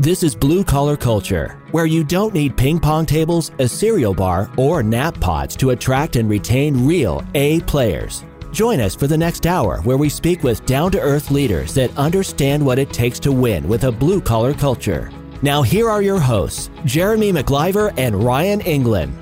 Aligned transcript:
This 0.00 0.22
is 0.22 0.36
Blue 0.36 0.62
Collar 0.62 0.96
Culture, 0.96 1.60
where 1.72 1.86
you 1.86 2.04
don't 2.04 2.32
need 2.32 2.56
ping 2.56 2.78
pong 2.78 3.04
tables, 3.04 3.50
a 3.58 3.66
cereal 3.66 4.14
bar, 4.14 4.48
or 4.56 4.80
nap 4.80 5.18
pods 5.18 5.56
to 5.56 5.70
attract 5.70 6.14
and 6.14 6.30
retain 6.30 6.86
real 6.86 7.24
A 7.34 7.58
players. 7.62 8.24
Join 8.52 8.78
us 8.78 8.94
for 8.94 9.08
the 9.08 9.18
next 9.18 9.44
hour 9.44 9.80
where 9.80 9.96
we 9.96 10.08
speak 10.08 10.44
with 10.44 10.64
down 10.66 10.92
to 10.92 11.00
earth 11.00 11.32
leaders 11.32 11.74
that 11.74 11.90
understand 11.98 12.64
what 12.64 12.78
it 12.78 12.92
takes 12.92 13.18
to 13.18 13.32
win 13.32 13.66
with 13.66 13.82
a 13.82 13.90
blue 13.90 14.20
collar 14.20 14.54
culture. 14.54 15.10
Now, 15.42 15.62
here 15.62 15.90
are 15.90 16.00
your 16.00 16.20
hosts, 16.20 16.70
Jeremy 16.84 17.32
McIver 17.32 17.92
and 17.98 18.22
Ryan 18.22 18.60
England. 18.60 19.18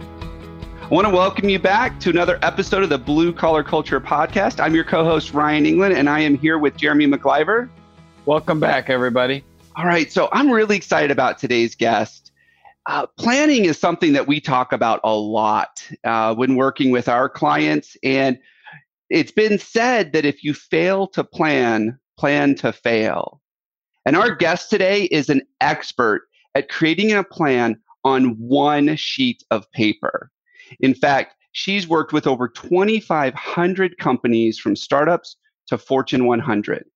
I 0.83 0.89
want 0.89 1.07
to 1.07 1.15
welcome 1.15 1.49
you 1.49 1.59
back 1.59 1.99
to 2.01 2.11
another 2.11 2.39
episode 2.43 2.83
of 2.83 2.91
the 2.91 2.99
Blue 2.99 3.33
Collar 3.33 3.65
Culture 3.65 3.99
Podcast. 3.99 4.63
I'm 4.63 4.75
your 4.75 4.85
co 4.85 5.05
host, 5.05 5.33
Ryan 5.33 5.65
England, 5.65 5.95
and 5.95 6.07
I 6.07 6.21
am 6.21 6.37
here 6.37 6.59
with 6.59 6.77
Jeremy 6.77 7.07
McIver. 7.07 7.71
Welcome 8.27 8.61
back, 8.61 8.91
everybody. 8.91 9.43
All 9.77 9.85
right, 9.85 10.11
so 10.11 10.31
I'm 10.33 10.51
really 10.51 10.75
excited 10.75 11.11
about 11.11 11.37
today's 11.37 11.75
guest. 11.75 12.33
Uh, 12.87 13.07
planning 13.19 13.67
is 13.67 13.79
something 13.79 14.15
that 14.15 14.27
we 14.27 14.41
talk 14.41 14.73
about 14.73 15.01
a 15.05 15.15
lot 15.15 15.87
uh, 16.03 16.35
when 16.35 16.57
working 16.57 16.91
with 16.91 17.11
our 17.11 17.29
clients. 17.29 17.95
And 18.03 18.39
it's 19.11 19.33
been 19.33 19.59
said 19.59 20.15
that 20.15 20.25
if 20.25 20.43
you 20.43 20.55
fail 20.55 21.07
to 21.09 21.23
plan, 21.23 21.99
plan 22.17 22.55
to 22.55 22.73
fail. 22.73 23.43
And 24.07 24.17
our 24.17 24.35
guest 24.35 24.71
today 24.71 25.05
is 25.05 25.29
an 25.29 25.43
expert 25.61 26.23
at 26.55 26.71
creating 26.71 27.13
a 27.13 27.23
plan 27.23 27.79
on 28.03 28.31
one 28.39 28.97
sheet 28.97 29.45
of 29.51 29.71
paper. 29.73 30.31
In 30.81 30.95
fact, 30.95 31.35
she's 31.53 31.87
worked 31.87 32.15
with 32.15 32.27
over 32.27 32.49
2,500 32.49 33.99
companies 33.99 34.59
from 34.59 34.75
startups 34.75 35.37
to 35.67 35.77
Fortune 35.77 36.25
100. 36.25 36.87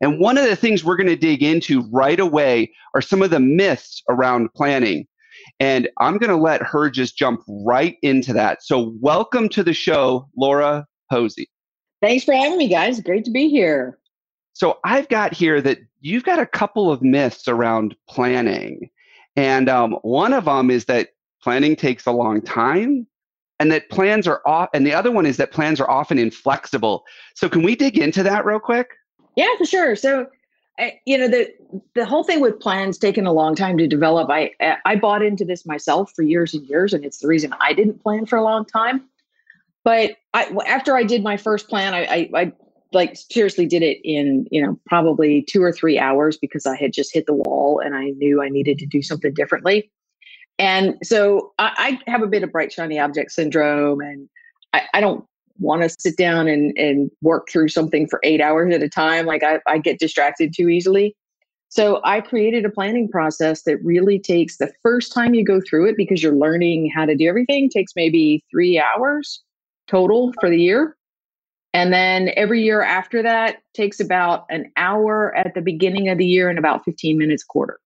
And 0.00 0.18
one 0.18 0.38
of 0.38 0.44
the 0.44 0.56
things 0.56 0.84
we're 0.84 0.96
going 0.96 1.08
to 1.08 1.16
dig 1.16 1.42
into 1.42 1.82
right 1.90 2.18
away 2.18 2.72
are 2.94 3.00
some 3.00 3.22
of 3.22 3.30
the 3.30 3.40
myths 3.40 4.02
around 4.08 4.52
planning. 4.54 5.06
And 5.60 5.88
I'm 5.98 6.18
going 6.18 6.30
to 6.30 6.36
let 6.36 6.62
her 6.62 6.90
just 6.90 7.16
jump 7.16 7.42
right 7.48 7.96
into 8.02 8.32
that. 8.32 8.62
So, 8.62 8.94
welcome 9.00 9.48
to 9.50 9.62
the 9.62 9.74
show, 9.74 10.28
Laura 10.36 10.86
Posey. 11.10 11.48
Thanks 12.02 12.24
for 12.24 12.34
having 12.34 12.58
me, 12.58 12.68
guys. 12.68 13.00
Great 13.00 13.24
to 13.24 13.30
be 13.30 13.48
here. 13.48 13.98
So, 14.52 14.78
I've 14.84 15.08
got 15.08 15.34
here 15.34 15.60
that 15.60 15.78
you've 16.00 16.24
got 16.24 16.38
a 16.38 16.46
couple 16.46 16.90
of 16.90 17.02
myths 17.02 17.46
around 17.48 17.94
planning. 18.08 18.90
And 19.36 19.68
um, 19.68 19.92
one 20.02 20.32
of 20.32 20.44
them 20.44 20.70
is 20.70 20.84
that 20.86 21.10
planning 21.42 21.76
takes 21.76 22.06
a 22.06 22.12
long 22.12 22.40
time 22.40 23.06
and 23.60 23.70
that 23.70 23.88
plans 23.90 24.26
are 24.26 24.40
off 24.46 24.68
and 24.74 24.86
the 24.86 24.94
other 24.94 25.10
one 25.10 25.26
is 25.26 25.36
that 25.36 25.52
plans 25.52 25.80
are 25.80 25.88
often 25.88 26.18
inflexible 26.18 27.04
so 27.34 27.48
can 27.48 27.62
we 27.62 27.76
dig 27.76 27.98
into 27.98 28.22
that 28.22 28.44
real 28.44 28.58
quick 28.58 28.88
yeah 29.36 29.48
for 29.58 29.64
sure. 29.64 29.96
So 29.96 30.28
you 31.06 31.16
know 31.16 31.28
the 31.28 31.52
the 31.94 32.04
whole 32.04 32.24
thing 32.24 32.40
with 32.40 32.58
plans 32.58 32.98
taking 32.98 33.26
a 33.26 33.32
long 33.32 33.54
time 33.54 33.78
to 33.78 33.86
develop 33.86 34.28
i 34.28 34.50
i 34.84 34.96
bought 34.96 35.22
into 35.22 35.44
this 35.44 35.64
myself 35.64 36.12
for 36.16 36.22
years 36.22 36.52
and 36.52 36.66
years 36.66 36.92
and 36.92 37.04
it's 37.04 37.18
the 37.18 37.28
reason 37.28 37.54
i 37.60 37.72
didn't 37.72 38.02
plan 38.02 38.26
for 38.26 38.36
a 38.36 38.42
long 38.42 38.64
time. 38.64 39.04
But 39.84 40.16
i 40.32 40.50
after 40.66 40.96
i 40.96 41.04
did 41.04 41.22
my 41.22 41.36
first 41.36 41.68
plan 41.68 41.94
i 41.94 42.04
i, 42.04 42.30
I 42.34 42.52
like 42.92 43.16
seriously 43.16 43.66
did 43.66 43.82
it 43.82 43.98
in 44.02 44.46
you 44.50 44.64
know 44.64 44.78
probably 44.86 45.42
two 45.42 45.62
or 45.62 45.72
three 45.72 45.98
hours 45.98 46.36
because 46.36 46.66
i 46.66 46.76
had 46.76 46.92
just 46.92 47.14
hit 47.14 47.26
the 47.26 47.34
wall 47.34 47.78
and 47.78 47.94
i 47.94 48.10
knew 48.10 48.42
i 48.42 48.48
needed 48.48 48.78
to 48.78 48.86
do 48.86 49.00
something 49.00 49.32
differently. 49.32 49.90
And 50.58 50.96
so 51.02 51.52
I, 51.58 51.98
I, 52.06 52.10
have 52.10 52.22
a 52.22 52.28
bit 52.28 52.44
of 52.44 52.52
bright 52.52 52.72
shiny 52.72 52.98
object 53.00 53.32
syndrome, 53.32 54.00
and 54.00 54.28
I, 54.72 54.82
I 54.94 55.00
don't 55.00 55.26
want 55.58 55.82
to 55.82 55.94
sit 55.98 56.16
down 56.16 56.48
and, 56.48 56.76
and 56.76 57.10
work 57.22 57.48
through 57.48 57.68
something 57.68 58.06
for 58.08 58.20
eight 58.22 58.40
hours 58.40 58.74
at 58.74 58.82
a 58.82 58.88
time. 58.88 59.26
Like 59.26 59.42
I, 59.42 59.60
I 59.66 59.78
get 59.78 59.98
distracted 59.98 60.52
too 60.54 60.68
easily. 60.68 61.16
So 61.68 62.00
I 62.04 62.20
created 62.20 62.64
a 62.64 62.70
planning 62.70 63.08
process 63.08 63.62
that 63.62 63.82
really 63.82 64.18
takes 64.18 64.58
the 64.58 64.72
first 64.82 65.12
time 65.12 65.34
you 65.34 65.44
go 65.44 65.60
through 65.60 65.88
it 65.88 65.96
because 65.96 66.22
you're 66.22 66.34
learning 66.34 66.90
how 66.94 67.04
to 67.04 67.16
do 67.16 67.28
everything 67.28 67.68
takes 67.68 67.92
maybe 67.96 68.44
three 68.50 68.78
hours 68.78 69.42
total 69.88 70.32
for 70.40 70.48
the 70.48 70.60
year. 70.60 70.96
And 71.72 71.92
then 71.92 72.30
every 72.36 72.62
year 72.62 72.82
after 72.82 73.22
that 73.22 73.56
takes 73.74 73.98
about 73.98 74.44
an 74.50 74.70
hour 74.76 75.36
at 75.36 75.54
the 75.54 75.60
beginning 75.60 76.08
of 76.08 76.18
the 76.18 76.26
year 76.26 76.48
and 76.48 76.60
about 76.60 76.84
15 76.84 77.18
minutes 77.18 77.42
quarter. 77.42 77.80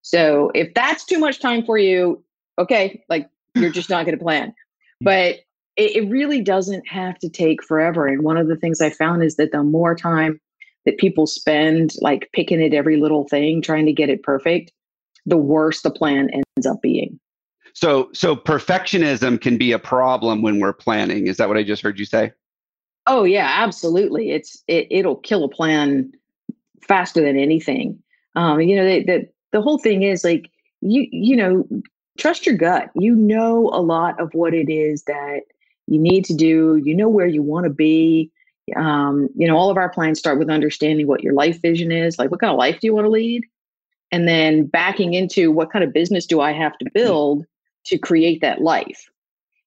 So 0.00 0.50
if 0.54 0.72
that's 0.72 1.04
too 1.04 1.18
much 1.18 1.38
time 1.38 1.66
for 1.66 1.76
you, 1.76 2.24
okay, 2.58 3.04
like 3.10 3.28
you're 3.54 3.70
just 3.70 3.90
not 3.90 4.06
going 4.06 4.16
to 4.16 4.24
plan. 4.24 4.54
But 5.00 5.36
it, 5.78 5.96
it 5.96 6.10
really 6.10 6.42
doesn't 6.42 6.86
have 6.86 7.18
to 7.20 7.30
take 7.30 7.62
forever. 7.62 8.06
And 8.06 8.22
one 8.22 8.36
of 8.36 8.48
the 8.48 8.56
things 8.56 8.80
I 8.82 8.90
found 8.90 9.22
is 9.22 9.36
that 9.36 9.52
the 9.52 9.62
more 9.62 9.94
time 9.94 10.40
that 10.84 10.98
people 10.98 11.26
spend 11.26 11.92
like 12.00 12.28
picking 12.32 12.62
at 12.62 12.74
every 12.74 12.98
little 12.98 13.26
thing, 13.28 13.62
trying 13.62 13.86
to 13.86 13.92
get 13.92 14.10
it 14.10 14.22
perfect, 14.22 14.72
the 15.24 15.36
worse 15.36 15.82
the 15.82 15.90
plan 15.90 16.28
ends 16.30 16.66
up 16.66 16.82
being. 16.82 17.18
So, 17.72 18.10
so 18.12 18.34
perfectionism 18.34 19.40
can 19.40 19.56
be 19.56 19.72
a 19.72 19.78
problem 19.78 20.42
when 20.42 20.58
we're 20.58 20.72
planning. 20.72 21.28
Is 21.28 21.36
that 21.36 21.48
what 21.48 21.56
I 21.56 21.62
just 21.62 21.82
heard 21.82 21.98
you 21.98 22.04
say? 22.04 22.32
Oh 23.06 23.24
yeah, 23.24 23.50
absolutely. 23.56 24.32
It's 24.32 24.62
it, 24.66 24.86
it'll 24.90 25.16
kill 25.16 25.44
a 25.44 25.48
plan 25.48 26.12
faster 26.82 27.22
than 27.22 27.38
anything. 27.38 28.02
Um, 28.34 28.60
you 28.60 28.76
know, 28.76 28.84
the, 28.84 29.04
the 29.04 29.28
the 29.52 29.62
whole 29.62 29.78
thing 29.78 30.02
is 30.02 30.24
like 30.24 30.50
you 30.80 31.06
you 31.10 31.36
know 31.36 31.66
trust 32.18 32.46
your 32.46 32.56
gut 32.56 32.90
you 32.94 33.14
know 33.14 33.70
a 33.72 33.80
lot 33.80 34.20
of 34.20 34.34
what 34.34 34.52
it 34.52 34.70
is 34.70 35.04
that 35.04 35.40
you 35.88 35.98
need 35.98 36.24
to 36.26 36.34
do 36.34 36.80
you 36.84 36.94
know 36.94 37.08
where 37.08 37.26
you 37.26 37.42
want 37.42 37.64
to 37.64 37.70
be. 37.70 38.30
Um, 38.76 39.30
you 39.34 39.48
know 39.48 39.56
all 39.56 39.70
of 39.70 39.78
our 39.78 39.88
plans 39.88 40.18
start 40.18 40.38
with 40.38 40.50
understanding 40.50 41.06
what 41.06 41.22
your 41.22 41.32
life 41.32 41.60
vision 41.62 41.90
is 41.90 42.18
like 42.18 42.30
what 42.30 42.40
kind 42.40 42.50
of 42.50 42.58
life 42.58 42.78
do 42.80 42.86
you 42.86 42.94
want 42.94 43.06
to 43.06 43.10
lead? 43.10 43.44
And 44.12 44.28
then 44.28 44.66
backing 44.66 45.14
into 45.14 45.50
what 45.50 45.70
kind 45.70 45.84
of 45.84 45.92
business 45.92 46.26
do 46.26 46.40
i 46.40 46.52
have 46.52 46.76
to 46.78 46.84
mm. 46.84 46.92
build 46.92 47.46
to 47.86 47.98
create 47.98 48.40
that 48.42 48.60
life. 48.60 49.08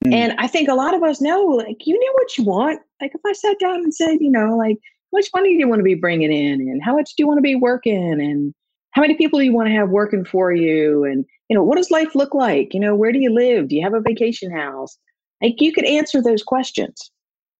Mm. 0.05 0.13
and 0.13 0.35
i 0.37 0.47
think 0.47 0.69
a 0.69 0.75
lot 0.75 0.93
of 0.93 1.03
us 1.03 1.19
know 1.19 1.41
like 1.41 1.85
you 1.87 1.93
know 1.93 2.13
what 2.13 2.37
you 2.37 2.43
want? 2.43 2.79
Like 3.01 3.13
if 3.15 3.21
i 3.25 3.33
sat 3.33 3.59
down 3.59 3.77
and 3.77 3.93
said 3.93 4.17
you 4.19 4.29
know 4.29 4.55
like 4.55 4.77
how 5.11 5.17
much 5.17 5.29
money 5.33 5.53
do 5.53 5.59
you 5.59 5.67
want 5.67 5.79
to 5.79 5.83
be 5.83 5.95
bringing 5.95 6.31
in? 6.31 6.61
And 6.61 6.81
how 6.83 6.95
much 6.95 7.15
do 7.15 7.23
you 7.23 7.27
want 7.27 7.37
to 7.39 7.41
be 7.41 7.55
working? 7.55 8.21
And 8.21 8.53
how 8.91 9.01
many 9.01 9.15
people 9.15 9.39
do 9.39 9.45
you 9.45 9.53
want 9.53 9.67
to 9.67 9.75
have 9.75 9.89
working 9.89 10.25
for 10.25 10.53
you? 10.53 11.03
And 11.03 11.25
you 11.49 11.55
know 11.55 11.63
what 11.63 11.77
does 11.77 11.91
life 11.91 12.15
look 12.15 12.33
like? 12.33 12.73
You 12.73 12.79
know 12.79 12.95
where 12.95 13.11
do 13.11 13.19
you 13.19 13.33
live? 13.33 13.67
Do 13.67 13.75
you 13.75 13.83
have 13.83 13.93
a 13.93 14.01
vacation 14.01 14.51
house 14.51 14.97
like 15.41 15.55
you 15.59 15.71
could 15.71 15.85
answer 15.85 16.21
those 16.21 16.43
questions 16.43 17.11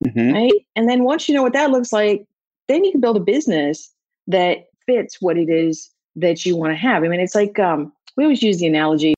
mm-hmm. 0.05 0.33
right? 0.33 0.65
And 0.75 0.89
then 0.89 1.03
once 1.03 1.27
you 1.27 1.35
know 1.35 1.43
what 1.43 1.53
that 1.53 1.71
looks 1.71 1.93
like 1.93 2.25
then 2.67 2.83
you 2.83 2.91
can 2.91 3.01
build 3.01 3.17
a 3.17 3.21
business 3.21 3.91
that 4.27 4.65
fits 4.85 5.17
what 5.19 5.37
it 5.37 5.49
is 5.49 5.89
that 6.15 6.45
you 6.45 6.55
want 6.55 6.71
to 6.71 6.77
have. 6.77 7.03
I 7.03 7.07
mean 7.07 7.19
it's 7.19 7.35
like 7.35 7.59
um, 7.59 7.91
we 8.17 8.23
always 8.23 8.43
use 8.43 8.59
the 8.59 8.67
analogy 8.67 9.13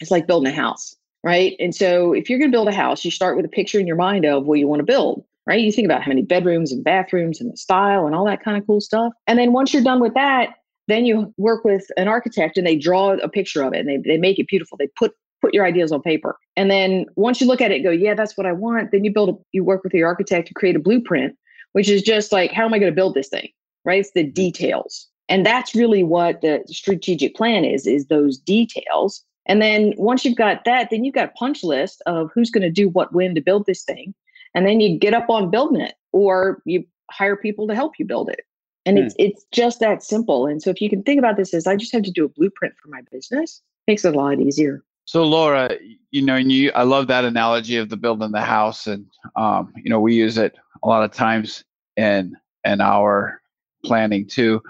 it's 0.00 0.10
like 0.10 0.26
building 0.26 0.52
a 0.52 0.56
house 0.56 0.94
right? 1.22 1.56
And 1.58 1.74
so 1.74 2.12
if 2.12 2.28
you're 2.28 2.38
going 2.38 2.50
to 2.50 2.54
build 2.54 2.68
a 2.68 2.74
house 2.74 3.04
you 3.04 3.10
start 3.10 3.36
with 3.36 3.46
a 3.46 3.50
picture 3.50 3.78
in 3.78 3.86
your 3.86 3.96
mind 3.96 4.24
of 4.24 4.46
what 4.46 4.58
you 4.58 4.68
want 4.68 4.80
to 4.80 4.84
build 4.84 5.24
right? 5.46 5.60
You 5.60 5.72
think 5.72 5.84
about 5.84 6.02
how 6.02 6.08
many 6.08 6.22
bedrooms 6.22 6.72
and 6.72 6.82
bathrooms 6.82 7.40
and 7.40 7.52
the 7.52 7.56
style 7.56 8.06
and 8.06 8.14
all 8.14 8.24
that 8.24 8.42
kind 8.42 8.56
of 8.56 8.66
cool 8.66 8.80
stuff. 8.80 9.12
And 9.26 9.38
then 9.38 9.52
once 9.52 9.74
you're 9.74 9.82
done 9.82 10.00
with 10.00 10.14
that 10.14 10.54
then 10.86 11.06
you 11.06 11.32
work 11.38 11.64
with 11.64 11.86
an 11.96 12.08
architect 12.08 12.58
and 12.58 12.66
they 12.66 12.76
draw 12.76 13.12
a 13.12 13.28
picture 13.28 13.62
of 13.62 13.72
it 13.72 13.80
and 13.80 13.88
they, 13.88 13.96
they 13.96 14.18
make 14.18 14.38
it 14.38 14.48
beautiful. 14.48 14.76
They 14.76 14.88
put 14.88 15.14
put 15.44 15.52
your 15.52 15.66
ideas 15.66 15.92
on 15.92 16.00
paper. 16.00 16.38
And 16.56 16.70
then 16.70 17.04
once 17.16 17.40
you 17.40 17.46
look 17.46 17.60
at 17.60 17.70
it 17.70 17.80
go, 17.82 17.90
yeah, 17.90 18.14
that's 18.14 18.36
what 18.36 18.46
I 18.46 18.52
want, 18.52 18.92
then 18.92 19.04
you 19.04 19.12
build 19.12 19.28
a, 19.28 19.34
you 19.52 19.62
work 19.62 19.82
with 19.84 19.92
the 19.92 20.02
architect 20.02 20.48
to 20.48 20.54
create 20.54 20.74
a 20.74 20.78
blueprint, 20.78 21.36
which 21.72 21.88
is 21.88 22.02
just 22.02 22.32
like, 22.32 22.50
how 22.50 22.64
am 22.64 22.72
I 22.72 22.78
going 22.78 22.90
to 22.90 22.96
build 22.96 23.14
this 23.14 23.28
thing? 23.28 23.48
Right? 23.84 24.00
It's 24.00 24.12
the 24.12 24.24
details. 24.24 25.08
And 25.28 25.44
that's 25.44 25.74
really 25.74 26.02
what 26.02 26.40
the 26.40 26.62
strategic 26.68 27.34
plan 27.34 27.64
is, 27.64 27.86
is 27.86 28.06
those 28.06 28.38
details. 28.38 29.22
And 29.46 29.60
then 29.60 29.92
once 29.98 30.24
you've 30.24 30.36
got 30.36 30.64
that, 30.64 30.88
then 30.90 31.04
you've 31.04 31.14
got 31.14 31.28
a 31.28 31.38
punch 31.38 31.62
list 31.62 32.02
of 32.06 32.30
who's 32.34 32.50
going 32.50 32.62
to 32.62 32.70
do 32.70 32.88
what 32.88 33.12
when 33.12 33.34
to 33.34 33.42
build 33.42 33.66
this 33.66 33.84
thing. 33.84 34.14
And 34.54 34.66
then 34.66 34.80
you 34.80 34.98
get 34.98 35.12
up 35.12 35.28
on 35.28 35.50
building 35.50 35.82
it 35.82 35.94
or 36.12 36.62
you 36.64 36.84
hire 37.10 37.36
people 37.36 37.66
to 37.68 37.74
help 37.74 37.98
you 37.98 38.06
build 38.06 38.30
it 38.30 38.40
and 38.86 38.98
hmm. 38.98 39.04
it's 39.04 39.14
it's 39.18 39.44
just 39.52 39.80
that 39.80 40.02
simple 40.02 40.46
and 40.46 40.62
so 40.62 40.70
if 40.70 40.80
you 40.80 40.88
can 40.88 41.02
think 41.02 41.18
about 41.18 41.36
this 41.36 41.52
as 41.52 41.66
i 41.66 41.76
just 41.76 41.92
have 41.92 42.02
to 42.02 42.10
do 42.10 42.24
a 42.24 42.28
blueprint 42.28 42.74
for 42.82 42.88
my 42.88 43.00
business 43.10 43.62
makes 43.86 44.04
it 44.04 44.14
a 44.14 44.16
lot 44.16 44.40
easier 44.40 44.82
so 45.04 45.24
laura 45.24 45.70
you 46.10 46.22
know 46.22 46.36
and 46.36 46.50
you 46.52 46.70
i 46.74 46.82
love 46.82 47.06
that 47.06 47.24
analogy 47.24 47.76
of 47.76 47.88
the 47.88 47.96
building 47.96 48.30
the 48.32 48.40
house 48.40 48.86
and 48.86 49.06
um, 49.36 49.72
you 49.76 49.90
know 49.90 50.00
we 50.00 50.14
use 50.14 50.38
it 50.38 50.56
a 50.82 50.88
lot 50.88 51.04
of 51.04 51.12
times 51.12 51.64
in 51.96 52.36
in 52.64 52.80
our 52.80 53.40
planning 53.84 54.26
too 54.26 54.60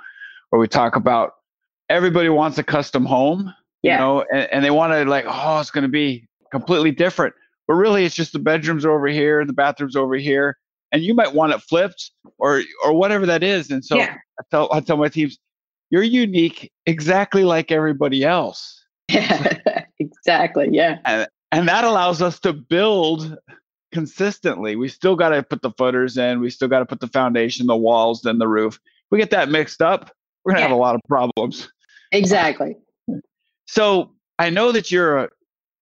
where 0.51 0.61
we 0.61 0.69
talk 0.69 0.97
about 0.97 1.35
everybody 1.89 2.29
wants 2.29 2.59
a 2.59 2.63
custom 2.63 3.05
home 3.05 3.53
yeah. 3.83 3.95
you 3.95 3.99
know 3.99 4.25
and, 4.33 4.53
and 4.53 4.65
they 4.65 4.71
want 4.71 4.93
to 4.93 5.05
like 5.05 5.25
oh 5.29 5.61
it's 5.61 5.71
going 5.71 5.83
to 5.83 5.89
be 5.89 6.27
completely 6.51 6.91
different 6.91 7.35
but 7.67 7.75
really 7.75 8.05
it's 8.05 8.15
just 8.15 8.33
the 8.33 8.39
bedrooms 8.39 8.85
over 8.85 9.07
here 9.07 9.41
and 9.41 9.49
the 9.49 9.55
bathrooms 9.55 9.97
over 9.97 10.17
here 10.17 10.57
and 10.95 11.03
you 11.03 11.13
might 11.13 11.35
want 11.35 11.53
it 11.53 11.61
flipped 11.61 12.13
or 12.39 12.63
or 12.85 12.95
whatever 12.95 13.27
that 13.27 13.43
is. 13.43 13.71
And 13.71 13.85
so 13.85 13.97
yeah. 13.97 14.17
I 14.39 14.43
tell 14.51 14.73
I 14.73 14.81
tell 14.81 14.97
my 14.97 15.09
teams, 15.09 15.39
you're 15.91 16.05
unique 16.05 16.73
exactly 16.87 17.45
like 17.45 17.73
everybody 17.73 18.25
else. 18.25 18.83
exactly. 19.99 20.69
Yeah. 20.71 20.99
And, 21.05 21.29
and 21.53 21.69
that 21.69 21.85
allows 21.85 22.23
us 22.23 22.41
to 22.41 22.53
build 22.53 23.37
consistently. 23.93 24.77
We 24.77 24.89
still 24.89 25.17
got 25.17 25.31
to 25.31 25.43
put 25.43 25.63
the 25.63 25.71
footers 25.71 26.17
in. 26.17 26.41
We 26.41 26.51
still 26.51 26.69
got 26.69 26.81
to 26.81 26.87
put 26.87 27.01
the 27.01 27.09
foundation, 27.09 27.67
the 27.67 27.77
walls, 27.77 28.23
then 28.23 28.39
the 28.39 28.49
roof. 28.49 28.79
we 29.11 29.19
get 29.19 29.31
that 29.31 29.49
mixed 29.49 29.81
up, 29.81 30.11
we're 30.45 30.53
gonna 30.53 30.63
yeah. 30.63 30.69
have 30.69 30.77
a 30.77 30.81
lot 30.81 30.95
of 30.95 31.01
problems. 31.09 31.69
Exactly. 32.13 32.77
So 33.67 34.13
I 34.39 34.51
know 34.51 34.73
that 34.73 34.91
you're 34.91 35.31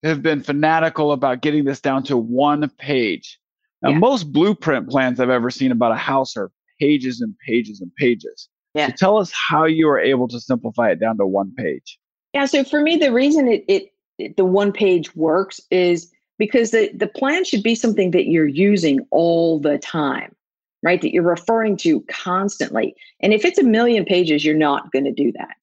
have 0.03 0.23
been 0.23 0.43
fanatical 0.43 1.13
about 1.13 1.43
getting 1.43 1.65
this 1.65 1.81
down 1.81 2.03
to 2.05 2.17
one 2.17 2.69
page. 2.79 3.39
Now, 3.83 3.91
yeah. 3.91 3.99
most 3.99 4.33
blueprint 4.33 4.89
plans 4.89 5.21
I've 5.21 5.31
ever 5.31 5.51
seen 5.51 5.73
about 5.73 5.93
a 5.93 5.97
house 5.97 6.37
are 6.37 6.51
pages 6.81 7.21
and 7.21 7.35
pages 7.47 7.81
and 7.81 7.95
pages. 7.97 8.49
Yeah. 8.75 8.89
So 8.89 8.93
tell 8.97 9.19
us 9.19 9.33
how 9.33 9.65
you 9.65 9.87
were 9.87 10.01
able 10.01 10.29
to 10.29 10.41
simplify 10.41 10.91
it 10.91 11.01
down 11.01 11.19
to 11.19 11.27
one 11.27 11.53
page. 11.57 11.99
Yeah. 12.33 12.47
So 12.47 12.65
for 12.65 12.81
me, 12.81 12.97
the 12.97 13.13
reason 13.13 13.49
it, 13.49 13.65
it 13.69 13.92
the 14.37 14.45
one 14.45 14.73
page 14.73 15.15
works 15.17 15.61
is 15.71 16.11
because 16.39 16.71
the, 16.71 16.91
the 16.95 17.07
plan 17.07 17.45
should 17.45 17.63
be 17.63 17.75
something 17.75 18.11
that 18.13 18.27
you're 18.27 18.47
using 18.47 19.07
all 19.11 19.61
the 19.61 19.79
time, 19.79 20.35
right? 20.83 21.01
That 21.01 21.13
you're 21.13 21.23
referring 21.23 21.77
to 21.79 22.01
constantly. 22.11 22.95
And 23.21 23.33
if 23.33 23.45
it's 23.45 23.59
a 23.59 23.65
million 23.65 24.05
pages, 24.05 24.45
you're 24.45 24.57
not 24.57 24.91
going 24.93 25.05
to 25.05 25.13
do 25.13 25.33
that. 25.33 25.57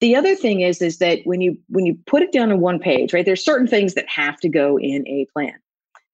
The 0.00 0.16
other 0.16 0.34
thing 0.34 0.62
is, 0.62 0.80
is 0.80 0.98
that 0.98 1.20
when 1.24 1.42
you 1.42 1.58
when 1.68 1.84
you 1.84 1.98
put 2.06 2.22
it 2.22 2.32
down 2.32 2.50
on 2.50 2.60
one 2.60 2.78
page, 2.78 3.12
right? 3.12 3.24
There's 3.24 3.44
certain 3.44 3.66
things 3.66 3.94
that 3.94 4.08
have 4.08 4.38
to 4.38 4.48
go 4.48 4.78
in 4.78 5.06
a 5.06 5.26
plan. 5.32 5.54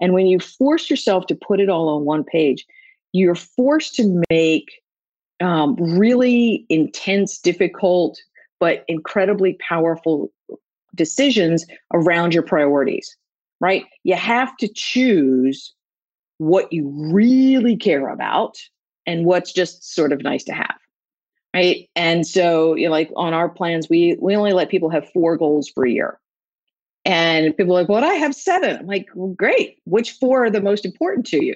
And 0.00 0.12
when 0.12 0.26
you 0.26 0.40
force 0.40 0.90
yourself 0.90 1.26
to 1.28 1.36
put 1.36 1.60
it 1.60 1.68
all 1.68 1.88
on 1.90 2.04
one 2.04 2.24
page, 2.24 2.66
you're 3.12 3.36
forced 3.36 3.94
to 3.96 4.22
make 4.28 4.82
um, 5.40 5.76
really 5.76 6.66
intense, 6.68 7.38
difficult, 7.38 8.18
but 8.58 8.84
incredibly 8.88 9.56
powerful 9.66 10.32
decisions 10.96 11.64
around 11.92 12.34
your 12.34 12.42
priorities, 12.42 13.16
right? 13.60 13.84
You 14.04 14.16
have 14.16 14.56
to 14.58 14.68
choose 14.68 15.74
what 16.38 16.72
you 16.72 16.88
really 16.88 17.76
care 17.76 18.08
about 18.08 18.56
and 19.06 19.24
what's 19.24 19.52
just 19.52 19.94
sort 19.94 20.12
of 20.12 20.22
nice 20.22 20.44
to 20.44 20.52
have. 20.52 20.76
Right. 21.54 21.88
And 21.96 22.26
so, 22.26 22.74
you 22.74 22.86
know, 22.86 22.92
like 22.92 23.10
on 23.16 23.32
our 23.32 23.48
plans, 23.48 23.88
we 23.88 24.18
we 24.20 24.36
only 24.36 24.52
let 24.52 24.68
people 24.68 24.90
have 24.90 25.10
four 25.12 25.38
goals 25.38 25.70
per 25.70 25.86
year. 25.86 26.18
And 27.06 27.56
people 27.56 27.74
are 27.76 27.80
like, 27.80 27.88
well, 27.88 28.04
I 28.04 28.14
have 28.14 28.34
seven. 28.34 28.76
I'm 28.76 28.86
like, 28.86 29.06
well, 29.14 29.32
great. 29.32 29.78
Which 29.84 30.12
four 30.12 30.44
are 30.44 30.50
the 30.50 30.60
most 30.60 30.84
important 30.84 31.24
to 31.28 31.42
you? 31.42 31.54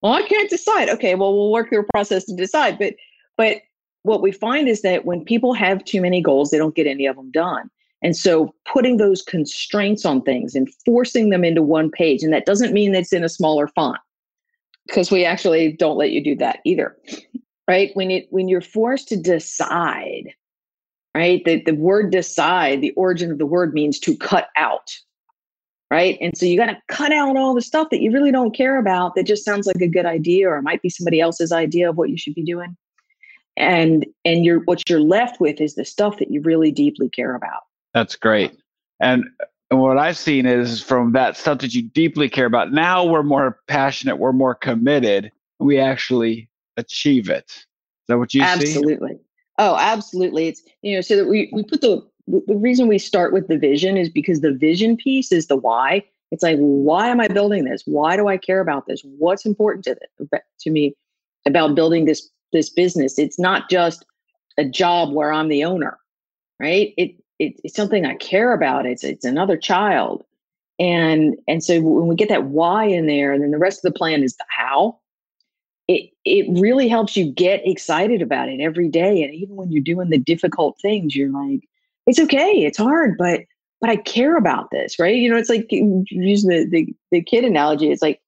Well, 0.00 0.14
I 0.14 0.22
can't 0.22 0.50
decide. 0.50 0.88
Okay, 0.88 1.14
well, 1.14 1.32
we'll 1.34 1.52
work 1.52 1.68
through 1.68 1.80
a 1.82 1.92
process 1.92 2.24
to 2.24 2.34
decide. 2.34 2.78
But 2.78 2.94
but 3.36 3.58
what 4.02 4.22
we 4.22 4.32
find 4.32 4.68
is 4.68 4.82
that 4.82 5.04
when 5.04 5.24
people 5.24 5.54
have 5.54 5.84
too 5.84 6.00
many 6.00 6.20
goals, 6.20 6.50
they 6.50 6.58
don't 6.58 6.74
get 6.74 6.88
any 6.88 7.06
of 7.06 7.16
them 7.16 7.30
done. 7.30 7.70
And 8.02 8.16
so 8.16 8.54
putting 8.64 8.96
those 8.96 9.22
constraints 9.22 10.04
on 10.04 10.22
things 10.22 10.54
and 10.54 10.68
forcing 10.84 11.30
them 11.30 11.44
into 11.44 11.62
one 11.62 11.90
page, 11.90 12.22
and 12.22 12.32
that 12.32 12.46
doesn't 12.46 12.72
mean 12.72 12.94
it's 12.94 13.12
in 13.12 13.24
a 13.24 13.28
smaller 13.28 13.68
font, 13.68 14.00
because 14.86 15.10
we 15.10 15.24
actually 15.24 15.72
don't 15.72 15.98
let 15.98 16.10
you 16.10 16.22
do 16.22 16.34
that 16.36 16.58
either. 16.64 16.96
Right? 17.68 17.90
When 17.94 18.10
it 18.10 18.26
when 18.30 18.48
you're 18.48 18.60
forced 18.60 19.08
to 19.08 19.16
decide 19.16 20.34
right? 21.14 21.44
The, 21.44 21.62
the 21.62 21.74
word 21.74 22.10
decide, 22.10 22.80
the 22.80 22.92
origin 22.92 23.30
of 23.30 23.38
the 23.38 23.46
word 23.46 23.74
means 23.74 23.98
to 24.00 24.16
cut 24.16 24.48
out, 24.56 24.90
right? 25.90 26.18
And 26.20 26.36
so 26.36 26.46
you 26.46 26.56
got 26.56 26.66
to 26.66 26.80
cut 26.88 27.12
out 27.12 27.36
all 27.36 27.54
the 27.54 27.62
stuff 27.62 27.88
that 27.90 28.00
you 28.00 28.10
really 28.10 28.32
don't 28.32 28.56
care 28.56 28.78
about 28.78 29.14
that 29.14 29.26
just 29.26 29.44
sounds 29.44 29.66
like 29.66 29.80
a 29.80 29.88
good 29.88 30.06
idea 30.06 30.48
or 30.48 30.62
might 30.62 30.82
be 30.82 30.88
somebody 30.88 31.20
else's 31.20 31.52
idea 31.52 31.90
of 31.90 31.96
what 31.96 32.10
you 32.10 32.16
should 32.16 32.34
be 32.34 32.44
doing. 32.44 32.76
And 33.58 34.06
and 34.24 34.46
you're 34.46 34.60
what 34.60 34.88
you're 34.88 34.98
left 34.98 35.38
with 35.38 35.60
is 35.60 35.74
the 35.74 35.84
stuff 35.84 36.16
that 36.18 36.30
you 36.30 36.40
really 36.40 36.70
deeply 36.70 37.10
care 37.10 37.34
about. 37.34 37.64
That's 37.94 38.16
great. 38.16 38.52
And 39.00 39.24
what 39.70 39.98
I've 39.98 40.18
seen 40.18 40.46
is 40.46 40.82
from 40.82 41.12
that 41.12 41.36
stuff 41.36 41.58
that 41.58 41.74
you 41.74 41.82
deeply 41.82 42.28
care 42.28 42.46
about, 42.46 42.72
now 42.72 43.04
we're 43.04 43.22
more 43.22 43.60
passionate, 43.68 44.16
we're 44.16 44.32
more 44.32 44.54
committed, 44.54 45.32
we 45.58 45.78
actually 45.78 46.48
achieve 46.76 47.28
it. 47.30 47.46
Is 47.48 47.66
that 48.08 48.18
what 48.18 48.34
you 48.34 48.42
Absolutely. 48.42 48.72
see? 48.72 48.78
Absolutely. 48.78 49.18
Oh, 49.58 49.76
absolutely. 49.78 50.48
It's 50.48 50.62
you 50.82 50.94
know, 50.94 51.00
so 51.00 51.16
that 51.16 51.28
we 51.28 51.50
we 51.52 51.62
put 51.62 51.80
the 51.80 52.06
the 52.26 52.56
reason 52.56 52.88
we 52.88 52.98
start 52.98 53.32
with 53.32 53.48
the 53.48 53.58
vision 53.58 53.96
is 53.96 54.08
because 54.08 54.40
the 54.40 54.52
vision 54.52 54.96
piece 54.96 55.32
is 55.32 55.46
the 55.46 55.56
why. 55.56 56.04
It's 56.30 56.42
like, 56.42 56.56
why 56.58 57.08
am 57.08 57.20
I 57.20 57.28
building 57.28 57.64
this? 57.64 57.82
Why 57.84 58.16
do 58.16 58.28
I 58.28 58.38
care 58.38 58.60
about 58.60 58.86
this? 58.86 59.02
What's 59.18 59.44
important 59.44 59.84
to 59.84 59.96
this, 59.96 60.40
to 60.60 60.70
me 60.70 60.94
about 61.46 61.74
building 61.74 62.06
this 62.06 62.28
this 62.52 62.70
business? 62.70 63.18
It's 63.18 63.38
not 63.38 63.68
just 63.68 64.04
a 64.58 64.64
job 64.64 65.12
where 65.12 65.32
I'm 65.32 65.48
the 65.48 65.64
owner, 65.64 65.98
right? 66.60 66.94
It, 66.96 67.21
it 67.42 67.60
it's 67.64 67.76
something 67.76 68.06
I 68.06 68.14
care 68.16 68.52
about. 68.52 68.86
It's 68.86 69.04
it's 69.04 69.24
another 69.24 69.56
child, 69.56 70.24
and 70.78 71.36
and 71.48 71.62
so 71.62 71.80
when 71.80 72.06
we 72.06 72.14
get 72.14 72.28
that 72.28 72.44
why 72.44 72.84
in 72.84 73.06
there, 73.06 73.32
and 73.32 73.42
then 73.42 73.50
the 73.50 73.58
rest 73.58 73.84
of 73.84 73.92
the 73.92 73.98
plan 73.98 74.22
is 74.22 74.36
the 74.36 74.44
how 74.48 74.98
it 75.88 76.10
it 76.24 76.46
really 76.60 76.88
helps 76.88 77.16
you 77.16 77.30
get 77.30 77.66
excited 77.66 78.22
about 78.22 78.48
it 78.48 78.60
every 78.60 78.88
day. 78.88 79.22
And 79.22 79.34
even 79.34 79.56
when 79.56 79.70
you're 79.70 79.82
doing 79.82 80.10
the 80.10 80.18
difficult 80.18 80.78
things 80.80 81.14
you're 81.14 81.30
like 81.30 81.68
it's 82.06 82.18
okay 82.18 82.64
it's 82.64 82.78
hard 82.78 83.16
but 83.16 83.40
but 83.80 83.88
i 83.88 83.96
care 83.96 84.36
about 84.36 84.70
this 84.70 84.98
right? 84.98 85.16
You 85.16 85.30
know 85.30 85.36
it's 85.36 85.50
like 85.50 85.66
using 85.70 86.50
the, 86.50 86.66
the 86.68 86.94
the 87.10 87.22
kid 87.22 87.44
analogy 87.44 87.90
it's 87.90 88.02
like 88.02 88.20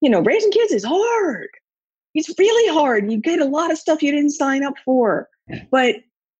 you 0.00 0.10
know 0.10 0.20
raising 0.20 0.50
kids 0.50 0.72
is 0.72 0.84
hard. 0.84 1.48
It's 2.14 2.32
really 2.38 2.74
hard. 2.74 3.10
You 3.10 3.18
get 3.18 3.40
a 3.40 3.46
lot 3.46 3.70
of 3.70 3.78
stuff 3.78 4.02
you 4.02 4.12
didn't 4.12 4.32
sign 4.32 4.64
up 4.64 4.74
for. 4.84 5.28
But 5.70 5.96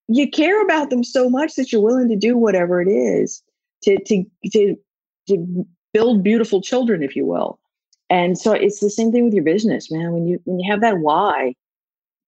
you 0.09 0.29
care 0.31 0.63
about 0.63 0.91
them 0.91 1.05
so 1.05 1.31
much 1.31 1.55
that 1.55 1.73
you're 1.73 1.83
willing 1.83 2.09
to 2.09 2.17
do 2.17 2.37
whatever 2.37 2.81
it 2.81 2.89
is 2.89 3.43
to 3.83 4.03
to 4.05 4.25
to 4.53 4.77
to 5.29 5.67
build 5.93 6.23
beautiful 6.23 6.61
children 6.61 7.03
if 7.03 7.15
you 7.15 7.25
will 7.25 7.59
and 8.13 8.39
so 8.39 8.53
it's 8.53 8.81
the 8.81 8.91
same 8.91 9.11
thing 9.11 9.25
with 9.25 9.33
your 9.33 9.43
business, 9.43 9.91
man. 9.91 10.13
When 10.13 10.27
you 10.27 10.39
when 10.45 10.61
you 10.61 10.71
have 10.71 10.83
that 10.83 10.99
why, 10.99 11.55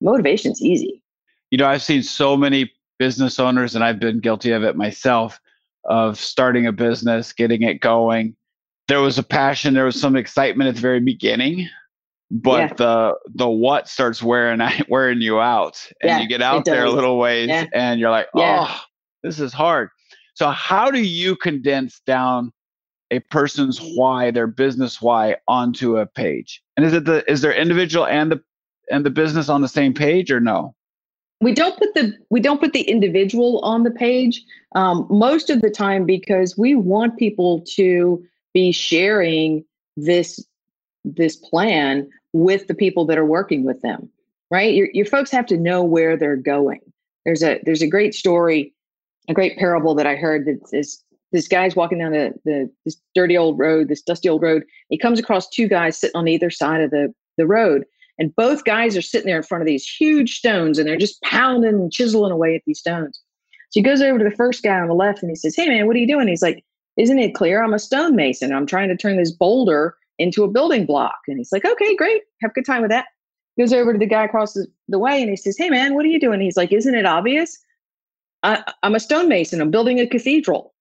motivation's 0.00 0.62
easy. 0.62 1.02
You 1.50 1.58
know, 1.58 1.66
I've 1.66 1.82
seen 1.82 2.02
so 2.02 2.38
many 2.38 2.72
business 2.98 3.38
owners, 3.38 3.74
and 3.74 3.84
I've 3.84 4.00
been 4.00 4.20
guilty 4.20 4.52
of 4.52 4.64
it 4.64 4.76
myself, 4.76 5.38
of 5.84 6.18
starting 6.18 6.66
a 6.66 6.72
business, 6.72 7.34
getting 7.34 7.62
it 7.62 7.82
going. 7.82 8.34
There 8.88 9.02
was 9.02 9.18
a 9.18 9.22
passion, 9.22 9.74
there 9.74 9.84
was 9.84 10.00
some 10.00 10.16
excitement 10.16 10.68
at 10.68 10.76
the 10.76 10.80
very 10.80 11.00
beginning, 11.00 11.68
but 12.34 12.58
yeah. 12.58 12.74
the 12.74 13.18
the 13.36 13.48
what 13.48 13.88
starts 13.88 14.20
wearing 14.20 14.60
wearing 14.88 15.20
you 15.20 15.40
out, 15.40 15.80
and 16.02 16.10
yeah, 16.10 16.20
you 16.20 16.28
get 16.28 16.42
out 16.42 16.64
there 16.64 16.84
a 16.84 16.90
little 16.90 17.16
ways, 17.16 17.48
yeah. 17.48 17.66
and 17.72 18.00
you're 18.00 18.10
like, 18.10 18.26
oh, 18.34 18.80
this 19.22 19.38
is 19.38 19.52
hard. 19.52 19.90
So 20.34 20.50
how 20.50 20.90
do 20.90 21.00
you 21.00 21.36
condense 21.36 22.00
down 22.00 22.52
a 23.12 23.20
person's 23.20 23.78
why, 23.94 24.32
their 24.32 24.48
business 24.48 25.00
why, 25.00 25.36
onto 25.46 25.96
a 25.96 26.06
page? 26.06 26.60
And 26.76 26.84
is 26.84 26.92
it 26.92 27.04
the 27.04 27.30
is 27.30 27.40
there 27.40 27.54
individual 27.54 28.04
and 28.04 28.32
the 28.32 28.42
and 28.90 29.06
the 29.06 29.10
business 29.10 29.48
on 29.48 29.62
the 29.62 29.68
same 29.68 29.94
page 29.94 30.32
or 30.32 30.40
no? 30.40 30.74
We 31.40 31.54
don't 31.54 31.78
put 31.78 31.94
the 31.94 32.14
we 32.30 32.40
don't 32.40 32.60
put 32.60 32.72
the 32.72 32.82
individual 32.82 33.60
on 33.60 33.84
the 33.84 33.92
page 33.92 34.42
um, 34.74 35.06
most 35.08 35.50
of 35.50 35.62
the 35.62 35.70
time 35.70 36.04
because 36.04 36.58
we 36.58 36.74
want 36.74 37.16
people 37.16 37.64
to 37.76 38.24
be 38.52 38.72
sharing 38.72 39.64
this 39.96 40.44
this 41.04 41.36
plan 41.36 42.08
with 42.34 42.66
the 42.66 42.74
people 42.74 43.06
that 43.06 43.16
are 43.16 43.24
working 43.24 43.64
with 43.64 43.80
them. 43.80 44.10
Right, 44.50 44.74
your 44.74 44.88
your 44.92 45.06
folks 45.06 45.30
have 45.30 45.46
to 45.46 45.56
know 45.56 45.82
where 45.82 46.18
they're 46.18 46.36
going. 46.36 46.80
There's 47.24 47.42
a 47.42 47.60
there's 47.64 47.82
a 47.82 47.88
great 47.88 48.14
story, 48.14 48.74
a 49.28 49.34
great 49.34 49.56
parable 49.56 49.94
that 49.94 50.06
I 50.06 50.16
heard 50.16 50.44
that 50.44 50.60
is 50.72 51.02
this 51.32 51.48
guy's 51.48 51.74
walking 51.74 51.98
down 51.98 52.12
the, 52.12 52.32
the 52.44 52.70
this 52.84 52.96
dirty 53.14 53.36
old 53.36 53.58
road, 53.58 53.88
this 53.88 54.02
dusty 54.02 54.28
old 54.28 54.42
road. 54.42 54.64
He 54.90 54.98
comes 54.98 55.18
across 55.18 55.48
two 55.48 55.66
guys 55.66 55.98
sitting 55.98 56.16
on 56.16 56.28
either 56.28 56.50
side 56.50 56.80
of 56.80 56.90
the, 56.90 57.12
the 57.36 57.46
road. 57.46 57.84
And 58.18 58.34
both 58.36 58.64
guys 58.64 58.96
are 58.96 59.02
sitting 59.02 59.26
there 59.26 59.38
in 59.38 59.42
front 59.42 59.62
of 59.62 59.66
these 59.66 59.84
huge 59.84 60.36
stones 60.38 60.78
and 60.78 60.86
they're 60.86 60.96
just 60.96 61.20
pounding 61.22 61.74
and 61.74 61.92
chiseling 61.92 62.30
away 62.30 62.54
at 62.54 62.62
these 62.66 62.78
stones. 62.78 63.20
So 63.70 63.80
he 63.80 63.82
goes 63.82 64.00
over 64.00 64.18
to 64.18 64.24
the 64.24 64.36
first 64.36 64.62
guy 64.62 64.78
on 64.78 64.86
the 64.86 64.94
left 64.94 65.22
and 65.22 65.30
he 65.30 65.34
says, 65.34 65.56
Hey 65.56 65.68
man, 65.68 65.88
what 65.88 65.96
are 65.96 65.98
you 65.98 66.06
doing? 66.06 66.28
He's 66.28 66.42
like, 66.42 66.64
Isn't 66.96 67.18
it 67.18 67.34
clear? 67.34 67.64
I'm 67.64 67.74
a 67.74 67.80
stonemason. 67.80 68.54
I'm 68.54 68.66
trying 68.66 68.88
to 68.90 68.96
turn 68.96 69.16
this 69.16 69.32
boulder 69.32 69.96
into 70.18 70.44
a 70.44 70.48
building 70.48 70.86
block. 70.86 71.18
And 71.28 71.38
he's 71.38 71.52
like, 71.52 71.64
Okay, 71.64 71.96
great. 71.96 72.22
Have 72.42 72.50
a 72.52 72.54
good 72.54 72.66
time 72.66 72.82
with 72.82 72.90
that. 72.90 73.06
Goes 73.58 73.72
over 73.72 73.92
to 73.92 73.98
the 73.98 74.06
guy 74.06 74.24
across 74.24 74.54
the, 74.88 74.98
way 74.98 75.20
and 75.20 75.30
he 75.30 75.36
says, 75.36 75.56
Hey 75.56 75.70
man, 75.70 75.94
what 75.94 76.04
are 76.04 76.08
you 76.08 76.20
doing? 76.20 76.40
He's 76.40 76.56
like, 76.56 76.72
Isn't 76.72 76.94
it 76.94 77.06
obvious? 77.06 77.58
I, 78.42 78.62
I'm 78.82 78.94
a 78.94 79.00
stonemason. 79.00 79.60
I'm 79.60 79.70
building 79.70 80.00
a 80.00 80.06
cathedral 80.06 80.74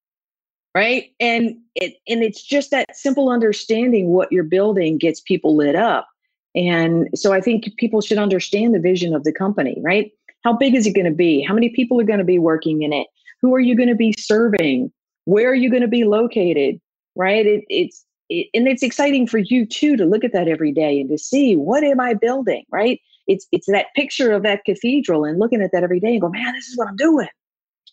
right 0.76 1.12
and 1.20 1.56
it 1.76 1.96
and 2.08 2.24
it's 2.24 2.42
just 2.42 2.72
that 2.72 2.96
simple 2.96 3.30
understanding 3.30 4.10
what 4.10 4.32
you're 4.32 4.44
building 4.44 4.98
gets 4.98 5.20
people 5.22 5.56
lit 5.56 5.76
up 5.76 6.08
and 6.56 7.08
so 7.16 7.34
i 7.34 7.40
think 7.40 7.70
people 7.78 8.02
should 8.02 8.18
understand 8.18 8.74
the 8.74 8.80
vision 8.80 9.14
of 9.14 9.24
the 9.24 9.32
company 9.32 9.78
right 9.82 10.12
how 10.44 10.54
big 10.54 10.76
is 10.76 10.88
it 10.88 10.96
going 10.96 11.06
to 11.06 11.12
be 11.12 11.42
how 11.42 11.54
many 11.54 11.70
people 11.70 12.00
are 12.00 12.06
going 12.06 12.20
to 12.20 12.26
be 12.26 12.40
working 12.40 12.82
in 12.82 12.92
it 12.92 13.08
who 13.42 13.54
are 13.54 13.60
you 13.60 13.76
going 13.76 13.90
to 13.90 13.96
be 13.96 14.14
serving 14.18 14.92
where 15.26 15.50
are 15.50 15.56
you 15.56 15.70
going 15.70 15.82
to 15.82 15.88
be 15.88 16.04
located 16.04 16.80
right 17.16 17.46
it, 17.46 17.64
it's 17.70 18.06
it, 18.30 18.48
and 18.54 18.68
it's 18.68 18.84
exciting 18.84 19.28
for 19.28 19.38
you 19.38 19.66
too 19.66 19.96
to 19.96 20.06
look 20.06 20.24
at 20.24 20.34
that 20.34 20.48
every 20.48 20.72
day 20.72 21.00
and 21.00 21.10
to 21.10 21.18
see 21.18 21.56
what 21.56 21.84
am 21.84 22.00
i 22.00 22.14
building 22.14 22.64
right 22.72 23.00
it's 23.28 23.48
it's 23.52 23.68
that 23.68 23.88
picture 23.96 24.32
of 24.32 24.44
that 24.44 24.64
cathedral 24.66 25.24
and 25.26 25.40
looking 25.40 25.62
at 25.62 25.72
that 25.72 25.84
every 25.84 26.00
day 26.00 26.14
and 26.14 26.22
go 26.22 26.30
man 26.30 26.54
this 26.54 26.68
is 26.68 26.78
what 26.78 26.88
i'm 26.88 26.96
doing 26.96 27.28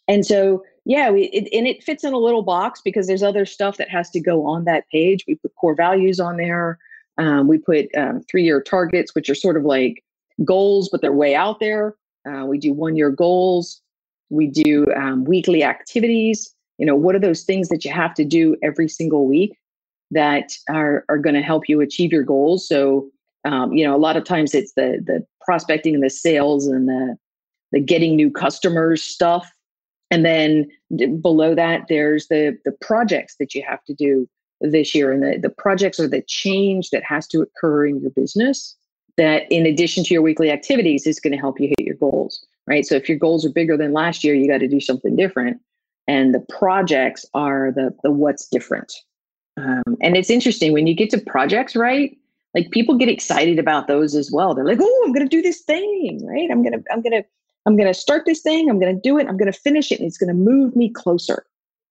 and 0.09 0.27
so 0.27 0.63
yeah, 0.85 1.11
we, 1.11 1.25
it, 1.27 1.49
and 1.57 1.67
it 1.67 1.83
fits 1.83 2.05
in 2.05 2.13
a 2.13 2.19
little 2.19 2.43
box 2.43 2.81
because 2.83 3.07
there's 3.07 3.23
other 3.23 3.47
stuff 3.47 3.77
that 3.77 3.89
has 3.91 4.11
to 4.11 4.21
go 4.21 4.47
on 4.47 4.65
that 4.65 4.89
page. 4.91 5.25
We 5.29 5.37
put 5.37 5.55
core 5.55 5.75
values 5.75 6.19
on 6.19 6.37
there. 6.37 6.79
Um, 7.19 7.49
we 7.49 7.59
put 7.59 7.87
um, 7.97 8.23
three 8.29 8.45
year 8.45 8.63
targets, 8.63 9.15
which 9.15 9.29
are 9.29 9.35
sort 9.35 9.57
of 9.57 9.65
like 9.65 10.03
goals, 10.45 10.89
but 10.91 11.01
they're 11.01 11.13
way 11.13 11.35
out 11.35 11.61
there. 11.61 11.95
Uh, 12.29 12.45
we 12.47 12.59
do 12.59 12.73
one 12.73 12.97
year 12.97 13.11
goals. 13.11 13.81
We 14.31 14.47
do 14.47 14.87
um, 14.97 15.25
weekly 15.25 15.63
activities. 15.63 16.53
you 16.79 16.87
know 16.87 16.97
what 16.97 17.15
are 17.15 17.21
those 17.21 17.45
things 17.45 17.69
that 17.69 17.85
you 17.85 17.93
have 17.93 18.15
to 18.15 18.25
do 18.25 18.57
every 18.63 18.89
single 18.89 19.27
week 19.27 19.57
that 20.11 20.53
are 20.69 21.05
are 21.09 21.19
going 21.19 21.35
to 21.35 21.43
help 21.43 21.69
you 21.69 21.81
achieve 21.81 22.13
your 22.13 22.23
goals. 22.23 22.67
So 22.67 23.09
um, 23.45 23.73
you 23.73 23.85
know 23.85 23.95
a 23.95 23.99
lot 23.99 24.17
of 24.17 24.25
times 24.25 24.55
it's 24.55 24.73
the 24.75 25.03
the 25.05 25.25
prospecting 25.41 25.95
and 25.95 26.05
the 26.05 26.11
sales 26.11 26.67
and 26.67 26.89
the 26.89 27.17
the 27.73 27.81
getting 27.81 28.17
new 28.17 28.31
customers 28.31 29.03
stuff. 29.03 29.51
And 30.13 30.25
then 30.25 30.69
below 31.21 31.55
that 31.55 31.87
there's 31.89 32.29
the 32.29 32.59
the 32.65 32.73
projects 32.81 33.37
that 33.39 33.55
you 33.55 33.63
have 33.67 33.85
to 33.85 33.95
do 33.95 34.29
this 34.61 34.95
year 34.95 35.11
and 35.11 35.23
the, 35.23 35.39
the 35.41 35.55
projects 35.55 35.99
are 35.99 36.09
the 36.09 36.23
change 36.23 36.91
that 36.91 37.03
has 37.03 37.27
to 37.29 37.41
occur 37.41 37.87
in 37.87 37.99
your 38.01 38.11
business 38.11 38.77
that 39.17 39.51
in 39.51 39.65
addition 39.65 40.05
to 40.05 40.13
your 40.13 40.23
weekly 40.23 40.51
activities 40.51 41.07
is 41.07 41.19
going 41.19 41.33
to 41.33 41.39
help 41.39 41.59
you 41.59 41.69
hit 41.69 41.81
your 41.81 41.97
goals 41.97 42.45
right? 42.67 42.87
So 42.87 42.95
if 42.95 43.09
your 43.09 43.19
goals 43.19 43.45
are 43.45 43.51
bigger 43.51 43.77
than 43.77 43.93
last 43.93 44.23
year 44.23 44.35
you 44.35 44.49
got 44.49 44.59
to 44.59 44.69
do 44.69 44.81
something 44.81 45.17
different. 45.17 45.61
And 46.07 46.35
the 46.35 46.45
projects 46.49 47.25
are 47.35 47.73
the 47.73 47.95
the 48.03 48.11
what's 48.11 48.49
different 48.49 48.93
um, 49.57 49.97
and 50.01 50.17
it's 50.17 50.31
interesting 50.31 50.73
when 50.73 50.87
you 50.87 50.95
get 50.95 51.11
to 51.11 51.19
projects 51.19 51.75
right 51.77 52.17
like 52.55 52.71
people 52.71 52.97
get 52.97 53.09
excited 53.09 53.59
about 53.59 53.87
those 53.87 54.15
as 54.15 54.31
well 54.33 54.55
they're 54.55 54.65
like 54.65 54.79
oh 54.81 55.03
i'm 55.05 55.13
going 55.13 55.27
to 55.27 55.37
do 55.37 55.43
this 55.43 55.61
thing 55.61 56.21
right 56.27 56.51
i'm 56.51 56.63
going 56.63 56.73
to 56.73 56.83
i'm 56.93 57.03
going 57.03 57.13
to 57.13 57.25
i'm 57.67 57.77
going 57.77 57.89
to 57.89 57.95
start 57.95 58.25
this 58.27 58.41
thing 58.41 58.69
i'm 58.69 58.79
going 58.79 58.95
to 58.95 59.01
do 59.01 59.19
it 59.19 59.27
i'm 59.27 59.37
going 59.37 59.51
to 59.51 59.59
finish 59.59 59.91
it 59.93 59.99
and 59.99 60.07
it's 60.07 60.19
going 60.19 60.29
to 60.29 60.35
move 60.35 60.75
me 60.77 60.91
closer 60.91 61.45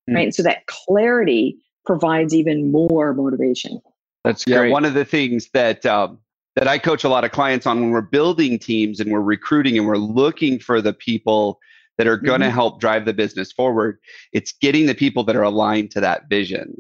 mm. 0.10 0.16
right 0.16 0.34
so 0.34 0.44
that 0.44 0.66
clarity 0.68 1.58
provides 1.86 2.34
even 2.34 2.72
more 2.72 3.13
motivation 3.13 3.82
that's 4.24 4.46
great. 4.46 4.68
yeah 4.68 4.72
one 4.72 4.86
of 4.86 4.94
the 4.94 5.06
things 5.06 5.50
that 5.54 5.86
um, 5.86 6.20
that 6.56 6.68
i 6.68 6.78
coach 6.78 7.04
a 7.04 7.10
lot 7.10 7.24
of 7.24 7.32
clients 7.32 7.66
on 7.66 7.80
when 7.80 7.92
we're 7.92 8.01
building 8.01 8.60
teams 8.60 9.00
and 9.00 9.12
we're 9.12 9.22
recruiting 9.22 9.78
and 9.78 9.88
we're 9.88 9.98
looking 9.98 10.60
for 10.60 10.82
the 10.82 10.94
people 10.94 11.60
that 11.98 12.08
are 12.08 12.18
going 12.18 12.39
to 12.39 12.48
mm-hmm. 12.48 12.56
help 12.56 12.80
drive 12.80 13.06
the 13.06 13.13
business 13.13 13.51
forward 13.51 13.98
it's 14.34 14.51
getting 14.51 14.86
the 14.86 14.96
people 14.96 15.24
that 15.24 15.36
are 15.36 15.44
aligned 15.44 15.92
to 15.92 16.00
that 16.00 16.28
vision 16.30 16.78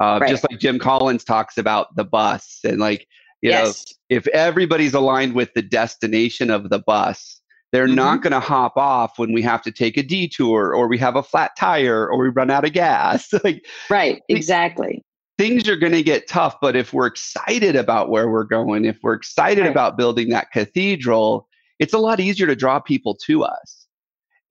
uh, 0.00 0.18
right. 0.20 0.30
just 0.30 0.44
like 0.50 0.58
jim 0.58 0.78
collins 0.78 1.24
talks 1.24 1.58
about 1.58 1.94
the 1.96 2.04
bus 2.04 2.60
and 2.64 2.78
like 2.78 3.06
you 3.42 3.50
yes. 3.50 3.84
know, 3.88 4.16
if 4.16 4.26
everybody's 4.28 4.94
aligned 4.94 5.34
with 5.34 5.52
the 5.54 5.62
destination 5.62 6.48
of 6.48 6.70
the 6.70 6.78
bus, 6.78 7.40
they're 7.72 7.86
mm-hmm. 7.86 7.96
not 7.96 8.22
going 8.22 8.32
to 8.32 8.40
hop 8.40 8.76
off 8.76 9.18
when 9.18 9.32
we 9.32 9.42
have 9.42 9.62
to 9.62 9.72
take 9.72 9.96
a 9.96 10.02
detour 10.02 10.74
or 10.74 10.88
we 10.88 10.96
have 10.98 11.16
a 11.16 11.22
flat 11.22 11.50
tire 11.58 12.08
or 12.08 12.22
we 12.22 12.28
run 12.28 12.50
out 12.50 12.64
of 12.64 12.72
gas. 12.72 13.28
like 13.44 13.64
Right, 13.90 14.22
exactly. 14.28 15.02
Things 15.38 15.68
are 15.68 15.76
going 15.76 15.92
to 15.92 16.02
get 16.02 16.28
tough, 16.28 16.56
but 16.60 16.76
if 16.76 16.92
we're 16.92 17.06
excited 17.06 17.74
about 17.74 18.10
where 18.10 18.30
we're 18.30 18.44
going, 18.44 18.84
if 18.84 18.98
we're 19.02 19.14
excited 19.14 19.62
right. 19.62 19.70
about 19.70 19.96
building 19.96 20.28
that 20.28 20.52
cathedral, 20.52 21.48
it's 21.80 21.94
a 21.94 21.98
lot 21.98 22.20
easier 22.20 22.46
to 22.46 22.54
draw 22.54 22.78
people 22.78 23.16
to 23.26 23.42
us 23.42 23.86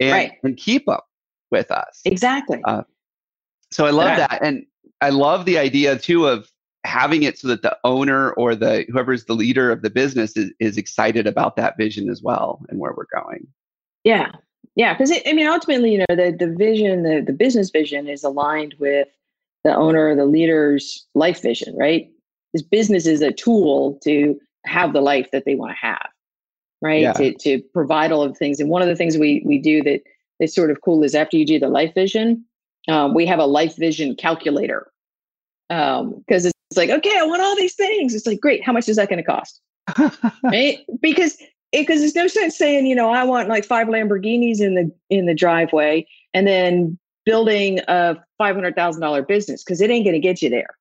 and, 0.02 0.12
right. 0.12 0.32
and 0.44 0.58
keep 0.58 0.86
them 0.88 1.00
with 1.50 1.72
us. 1.72 2.02
Exactly. 2.04 2.60
Uh, 2.66 2.82
so 3.72 3.86
I 3.86 3.92
love 3.92 4.18
yeah. 4.18 4.28
that. 4.28 4.44
And 4.44 4.66
I 5.02 5.10
love 5.10 5.46
the 5.46 5.58
idea 5.58 5.98
too 5.98 6.28
of 6.28 6.52
having 6.84 7.24
it 7.24 7.38
so 7.38 7.48
that 7.48 7.62
the 7.62 7.78
owner 7.84 8.32
or 8.34 8.56
the 8.56 8.86
whoever's 8.90 9.26
the 9.26 9.36
leader 9.36 9.72
of 9.72 9.82
the 9.82 9.90
business 9.90 10.36
is, 10.36 10.52
is 10.60 10.78
excited 10.78 11.28
about 11.28 11.56
that 11.56 11.78
vision 11.78 12.10
as 12.10 12.22
well 12.22 12.64
and 12.70 12.80
where 12.80 12.94
we're 12.96 13.06
going. 13.14 13.48
Yeah. 14.04 14.32
Yeah 14.76 14.94
because 14.94 15.12
i 15.26 15.34
mean 15.34 15.48
ultimately 15.48 15.92
you 15.92 15.98
know 15.98 16.06
the, 16.16 16.36
the 16.38 16.54
vision 16.56 17.04
the, 17.04 17.22
the 17.26 17.34
business 17.34 17.70
vision 17.70 18.08
is 18.08 18.24
aligned 18.24 18.74
with 18.80 19.08
the 19.64 19.76
owner 19.76 20.16
the 20.16 20.26
leader's 20.26 21.06
life 21.14 21.42
vision 21.42 21.76
right? 21.78 22.10
This 22.54 22.64
business 22.64 23.06
is 23.06 23.22
a 23.22 23.32
tool 23.32 24.00
to 24.04 24.40
have 24.66 24.94
the 24.94 25.02
life 25.02 25.30
that 25.32 25.46
they 25.46 25.56
want 25.56 25.72
to 25.72 25.86
have 25.86 26.10
right? 26.82 27.02
Yeah. 27.02 27.14
to, 27.14 27.34
to 27.34 27.62
provide 27.74 28.12
all 28.12 28.24
of 28.24 28.34
the 28.34 28.40
things 28.40 28.60
and 28.60 28.70
one 28.70 28.82
of 28.82 28.88
the 28.88 28.96
things 28.96 29.18
we 29.18 29.44
we 29.46 29.60
do 29.60 29.84
that 29.84 30.02
is 30.40 30.56
sort 30.56 30.72
of 30.72 30.82
cool 30.82 31.04
is 31.04 31.16
after 31.16 31.38
you 31.38 31.46
do 31.46 31.60
the 31.60 31.68
life 31.68 31.94
vision 31.94 32.46
um, 32.88 33.14
we 33.14 33.26
have 33.26 33.40
a 33.40 33.46
life 33.46 33.76
vision 33.78 34.16
calculator 34.16 34.92
because 35.70 36.46
um, 36.46 36.52
it's 36.72 36.78
like, 36.78 36.90
okay, 36.90 37.18
I 37.18 37.24
want 37.24 37.42
all 37.42 37.56
these 37.56 37.76
things. 37.76 38.14
It's 38.14 38.28
like, 38.28 38.40
great. 38.40 38.64
How 38.64 38.74
much 38.74 38.90
is 38.90 38.98
that 38.98 39.10
going 39.10 39.24
to 39.24 39.30
cost? 39.30 39.62
right? 40.44 40.80
Because 41.02 41.38
because 41.72 42.00
there's 42.00 42.16
no 42.16 42.28
sense 42.28 42.58
saying, 42.58 42.86
you 42.86 42.96
know, 42.96 43.12
I 43.12 43.24
want 43.24 43.48
like 43.50 43.64
five 43.64 43.88
Lamborghinis 43.88 44.60
in 44.60 44.76
the 44.76 44.92
in 45.10 45.26
the 45.26 45.34
driveway 45.34 46.06
and 46.34 46.46
then 46.46 46.98
building 47.26 47.80
a 47.88 48.18
five 48.38 48.56
hundred 48.56 48.76
thousand 48.76 49.02
dollar 49.02 49.22
business 49.22 49.64
because 49.64 49.82
it 49.82 49.90
ain't 49.90 50.06
going 50.06 50.14
to 50.14 50.20
get 50.20 50.42
you 50.42 50.50
there. 50.50 50.78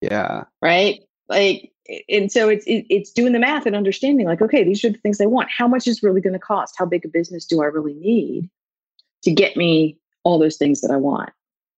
Yeah. 0.00 0.44
Right. 0.60 1.00
Like, 1.28 1.70
and 2.08 2.30
so 2.30 2.48
it's 2.48 2.64
it's 2.66 3.12
doing 3.12 3.32
the 3.32 3.38
math 3.38 3.66
and 3.66 3.76
understanding. 3.76 4.26
Like, 4.26 4.42
okay, 4.42 4.64
these 4.64 4.84
are 4.84 4.90
the 4.90 4.98
things 4.98 5.20
I 5.20 5.26
want. 5.26 5.48
How 5.56 5.68
much 5.68 5.86
is 5.86 6.02
really 6.02 6.20
going 6.20 6.32
to 6.32 6.38
cost? 6.38 6.74
How 6.76 6.86
big 6.86 7.04
a 7.04 7.08
business 7.08 7.46
do 7.46 7.62
I 7.62 7.66
really 7.66 7.94
need 7.94 8.50
to 9.22 9.30
get 9.30 9.56
me 9.56 9.96
all 10.24 10.38
those 10.38 10.56
things 10.56 10.80
that 10.80 10.90
I 10.90 10.96
want? 10.96 11.30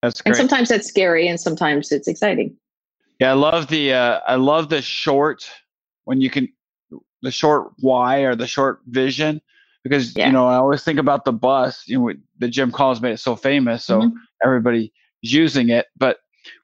That's 0.05 0.21
great. 0.21 0.31
And 0.31 0.37
sometimes 0.37 0.69
that's 0.69 0.87
scary, 0.87 1.27
and 1.27 1.39
sometimes 1.39 1.91
it's 1.91 2.07
exciting. 2.07 2.55
Yeah, 3.19 3.31
I 3.31 3.33
love 3.33 3.67
the 3.67 3.93
uh, 3.93 4.19
I 4.27 4.35
love 4.35 4.69
the 4.69 4.81
short 4.81 5.49
when 6.03 6.21
you 6.21 6.29
can 6.29 6.47
the 7.21 7.31
short 7.31 7.71
why 7.79 8.19
or 8.19 8.35
the 8.35 8.45
short 8.45 8.81
vision 8.87 9.41
because 9.83 10.15
yeah. 10.15 10.27
you 10.27 10.31
know 10.31 10.45
I 10.45 10.55
always 10.55 10.83
think 10.83 10.99
about 10.99 11.25
the 11.25 11.33
bus. 11.33 11.83
You 11.87 11.99
know, 11.99 12.13
the 12.37 12.47
Jim 12.47 12.71
Collins 12.71 13.01
made 13.01 13.13
it 13.13 13.19
so 13.19 13.35
famous, 13.35 13.83
so 13.83 14.01
mm-hmm. 14.01 14.17
everybody's 14.43 14.89
using 15.21 15.69
it. 15.69 15.87
But 15.97 16.17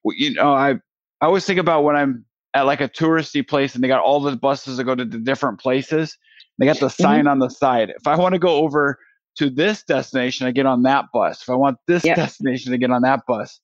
you 0.06 0.34
know, 0.34 0.54
I 0.54 0.72
I 0.72 1.26
always 1.26 1.46
think 1.46 1.60
about 1.60 1.84
when 1.84 1.96
I'm 1.96 2.26
at 2.54 2.68
like 2.68 2.82
a 2.82 2.90
touristy 2.90 3.48
place 3.48 3.74
and 3.74 3.84
they 3.84 3.88
got 3.88 4.02
all 4.02 4.20
the 4.20 4.36
buses 4.36 4.78
that 4.78 4.84
go 4.84 4.94
to 4.94 5.06
the 5.06 5.18
different 5.18 5.60
places. 5.60 6.18
They 6.60 6.66
got 6.68 6.80
the 6.80 6.88
mm-hmm. 6.88 7.02
sign 7.02 7.28
on 7.28 7.40
the 7.40 7.50
side. 7.50 7.90
If 7.90 8.06
I 8.08 8.16
want 8.16 8.34
to 8.34 8.40
go 8.40 8.58
over 8.58 9.00
to 9.38 9.50
this 9.50 9.84
destination, 9.84 10.48
I 10.48 10.52
get 10.52 10.66
on 10.66 10.84
that 10.84 11.06
bus. 11.14 11.42
If 11.42 11.50
I 11.50 11.56
want 11.56 11.78
this 11.88 12.04
yep. 12.04 12.16
destination, 12.16 12.72
to 12.72 12.78
get 12.78 12.92
on 12.92 13.02
that 13.04 13.22
bus. 13.28 13.60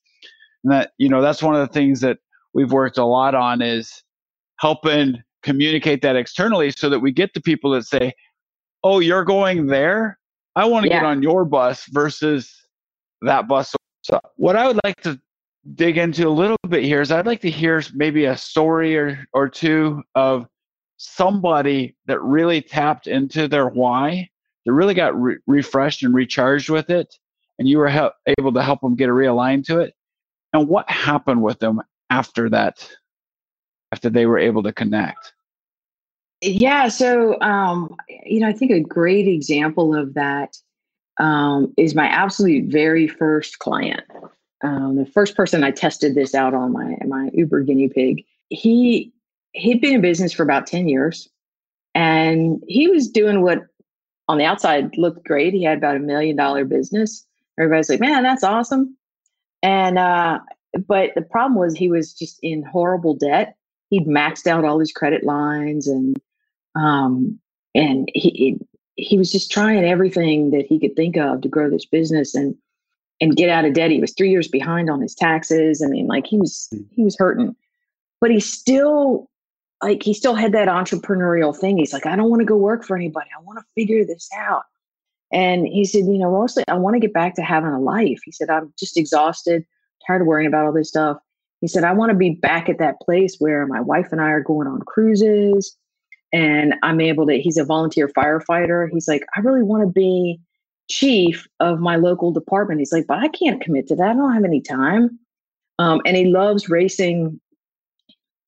And 0.63 0.71
that 0.73 0.91
you 0.97 1.09
know 1.09 1.21
that's 1.21 1.43
one 1.43 1.55
of 1.55 1.61
the 1.61 1.73
things 1.73 2.01
that 2.01 2.17
we've 2.53 2.71
worked 2.71 2.97
a 2.97 3.05
lot 3.05 3.35
on 3.35 3.61
is 3.61 4.03
helping 4.59 5.21
communicate 5.43 6.01
that 6.01 6.15
externally 6.15 6.71
so 6.71 6.89
that 6.89 6.99
we 6.99 7.11
get 7.11 7.33
the 7.33 7.41
people 7.41 7.71
that 7.71 7.85
say, 7.85 8.13
"Oh, 8.83 8.99
you're 8.99 9.23
going 9.23 9.67
there? 9.67 10.19
I 10.55 10.65
want 10.65 10.85
to 10.85 10.89
yeah. 10.89 11.01
get 11.01 11.05
on 11.05 11.21
your 11.21 11.45
bus 11.45 11.85
versus 11.91 12.53
that 13.21 13.47
bus." 13.47 13.75
So, 14.01 14.19
what 14.35 14.55
I 14.55 14.67
would 14.67 14.79
like 14.83 14.99
to 15.01 15.19
dig 15.75 15.97
into 15.97 16.27
a 16.27 16.29
little 16.29 16.57
bit 16.69 16.83
here 16.83 17.01
is 17.01 17.11
I'd 17.11 17.25
like 17.25 17.41
to 17.41 17.49
hear 17.49 17.83
maybe 17.93 18.25
a 18.25 18.37
story 18.37 18.97
or 18.97 19.27
or 19.33 19.49
two 19.49 20.01
of 20.15 20.47
somebody 20.97 21.95
that 22.07 22.21
really 22.21 22.61
tapped 22.61 23.07
into 23.07 23.47
their 23.47 23.67
why, 23.67 24.29
that 24.67 24.73
really 24.73 24.93
got 24.93 25.19
re- 25.19 25.37
refreshed 25.47 26.03
and 26.03 26.13
recharged 26.13 26.69
with 26.69 26.91
it, 26.91 27.15
and 27.57 27.67
you 27.67 27.79
were 27.79 27.89
he- 27.89 28.33
able 28.37 28.53
to 28.53 28.61
help 28.61 28.81
them 28.81 28.95
get 28.95 29.09
realigned 29.09 29.65
to 29.65 29.79
it. 29.79 29.95
And 30.53 30.67
what 30.67 30.87
happened 30.89 31.41
with 31.41 31.57
them 31.57 31.81
after 32.09 32.49
that 32.49 32.87
after 33.91 34.09
they 34.09 34.25
were 34.25 34.37
able 34.37 34.63
to 34.63 34.73
connect 34.73 35.33
yeah 36.41 36.87
so 36.87 37.39
um, 37.41 37.95
you 38.25 38.39
know 38.39 38.47
i 38.47 38.53
think 38.53 38.71
a 38.71 38.79
great 38.79 39.27
example 39.27 39.95
of 39.95 40.13
that 40.13 40.57
um, 41.19 41.73
is 41.77 41.95
my 41.95 42.07
absolute 42.07 42.71
very 42.71 43.07
first 43.07 43.59
client 43.59 44.03
um, 44.63 44.95
the 44.95 45.05
first 45.05 45.35
person 45.35 45.63
i 45.63 45.71
tested 45.71 46.15
this 46.15 46.35
out 46.35 46.53
on 46.53 46.71
my 46.71 46.95
my 47.07 47.29
uber 47.33 47.61
guinea 47.61 47.89
pig 47.89 48.23
he 48.49 49.11
he'd 49.53 49.81
been 49.81 49.95
in 49.95 50.01
business 50.01 50.33
for 50.33 50.43
about 50.43 50.67
10 50.67 50.87
years 50.87 51.29
and 51.95 52.61
he 52.67 52.87
was 52.87 53.07
doing 53.07 53.41
what 53.41 53.65
on 54.27 54.37
the 54.37 54.45
outside 54.45 54.97
looked 54.97 55.25
great 55.25 55.53
he 55.53 55.63
had 55.63 55.77
about 55.77 55.95
a 55.95 55.99
million 55.99 56.35
dollar 56.35 56.65
business 56.65 57.25
everybody's 57.59 57.89
like 57.89 57.99
man 57.99 58.23
that's 58.23 58.43
awesome 58.43 58.95
and 59.63 59.97
uh, 59.97 60.39
but 60.85 61.11
the 61.15 61.21
problem 61.21 61.59
was 61.59 61.75
he 61.75 61.89
was 61.89 62.13
just 62.13 62.39
in 62.41 62.63
horrible 62.63 63.15
debt. 63.15 63.55
He'd 63.89 64.07
maxed 64.07 64.47
out 64.47 64.65
all 64.65 64.79
his 64.79 64.91
credit 64.91 65.23
lines 65.23 65.87
and 65.87 66.17
um 66.75 67.39
and 67.73 68.09
he 68.13 68.59
he 68.95 69.17
was 69.17 69.31
just 69.31 69.51
trying 69.51 69.85
everything 69.85 70.51
that 70.51 70.65
he 70.65 70.79
could 70.79 70.95
think 70.95 71.17
of 71.17 71.41
to 71.41 71.47
grow 71.47 71.69
this 71.69 71.85
business 71.85 72.35
and 72.35 72.55
and 73.19 73.35
get 73.35 73.49
out 73.49 73.65
of 73.65 73.73
debt. 73.73 73.89
He 73.89 73.99
was 73.99 74.13
3 74.13 74.29
years 74.29 74.47
behind 74.47 74.89
on 74.89 75.01
his 75.01 75.15
taxes. 75.15 75.81
I 75.81 75.87
mean, 75.87 76.07
like 76.07 76.27
he 76.27 76.37
was 76.37 76.67
hmm. 76.71 76.81
he 76.91 77.03
was 77.03 77.17
hurting. 77.17 77.55
But 78.19 78.31
he 78.31 78.39
still 78.39 79.29
like 79.81 80.03
he 80.03 80.13
still 80.13 80.35
had 80.35 80.51
that 80.53 80.67
entrepreneurial 80.67 81.55
thing. 81.55 81.77
He's 81.77 81.93
like, 81.93 82.05
I 82.05 82.15
don't 82.15 82.29
want 82.29 82.41
to 82.41 82.45
go 82.45 82.57
work 82.57 82.83
for 82.83 82.95
anybody. 82.95 83.29
I 83.37 83.43
want 83.43 83.59
to 83.59 83.65
figure 83.75 84.03
this 84.05 84.29
out. 84.35 84.63
And 85.31 85.67
he 85.67 85.85
said, 85.85 86.05
you 86.05 86.17
know, 86.17 86.31
mostly 86.31 86.63
I 86.67 86.75
want 86.75 86.95
to 86.95 86.99
get 86.99 87.13
back 87.13 87.35
to 87.35 87.41
having 87.41 87.71
a 87.71 87.79
life. 87.79 88.19
He 88.23 88.31
said, 88.31 88.49
I'm 88.49 88.73
just 88.79 88.97
exhausted 88.97 89.65
tired 90.05 90.21
of 90.21 90.27
worrying 90.27 90.47
about 90.47 90.65
all 90.65 90.73
this 90.73 90.89
stuff. 90.89 91.17
He 91.61 91.67
said, 91.67 91.83
I 91.83 91.93
want 91.93 92.11
to 92.11 92.17
be 92.17 92.31
back 92.31 92.69
at 92.69 92.77
that 92.79 92.99
place 93.01 93.35
where 93.39 93.65
my 93.67 93.81
wife 93.81 94.11
and 94.11 94.21
I 94.21 94.29
are 94.29 94.41
going 94.41 94.67
on 94.67 94.81
cruises 94.81 95.75
and 96.31 96.75
I'm 96.83 97.01
able 97.01 97.25
to, 97.27 97.33
he's 97.33 97.57
a 97.57 97.65
volunteer 97.65 98.07
firefighter. 98.07 98.89
He's 98.91 99.07
like, 99.07 99.23
I 99.35 99.41
really 99.41 99.63
want 99.63 99.83
to 99.83 99.91
be 99.91 100.39
chief 100.89 101.47
of 101.59 101.79
my 101.79 101.95
local 101.97 102.31
department. 102.31 102.79
He's 102.79 102.93
like, 102.93 103.07
but 103.07 103.19
I 103.19 103.27
can't 103.27 103.61
commit 103.61 103.87
to 103.87 103.95
that. 103.95 104.11
I 104.11 104.13
don't 104.13 104.33
have 104.33 104.45
any 104.45 104.61
time. 104.61 105.19
Um, 105.79 106.01
and 106.05 106.15
he 106.15 106.25
loves 106.25 106.69
racing. 106.69 107.39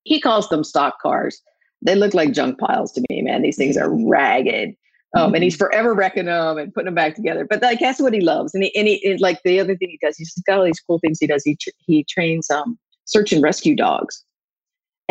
He 0.04 0.20
calls 0.20 0.50
them 0.50 0.64
stock 0.64 1.00
cars. 1.02 1.42
They 1.82 1.96
look 1.96 2.14
like 2.14 2.34
junk 2.34 2.60
piles 2.60 2.92
to 2.94 3.04
me, 3.10 3.22
man. 3.22 3.42
These 3.42 3.58
things 3.58 3.78
are 3.78 3.90
ragged. 3.90 4.76
Um, 5.16 5.34
and 5.34 5.44
he's 5.44 5.56
forever 5.56 5.96
wrecking 5.96 6.26
them 6.26 6.60
and 6.60 6.72
putting 6.74 6.86
them 6.86 6.94
back 6.94 7.16
together. 7.16 7.46
But 7.50 7.64
like 7.64 7.80
that's 7.80 8.00
what 8.00 8.14
he 8.14 8.22
loves. 8.22 8.54
And 8.54 8.64
he, 8.64 8.76
and 8.76 8.88
he 8.88 9.04
and 9.10 9.20
like 9.20 9.42
the 9.44 9.60
other 9.60 9.76
thing 9.76 9.90
he 9.90 10.00
does, 10.02 10.18
he's 10.18 10.34
got 10.46 10.60
all 10.60 10.66
these 10.66 10.80
cool 10.80 11.00
things 11.00 11.18
he 11.20 11.26
does. 11.26 11.44
He 11.44 11.56
tra- 11.56 11.74
he 11.80 12.04
trains 12.04 12.50
um 12.52 12.78
search 13.06 13.32
and 13.32 13.42
rescue 13.42 13.76
dogs. 13.76 14.24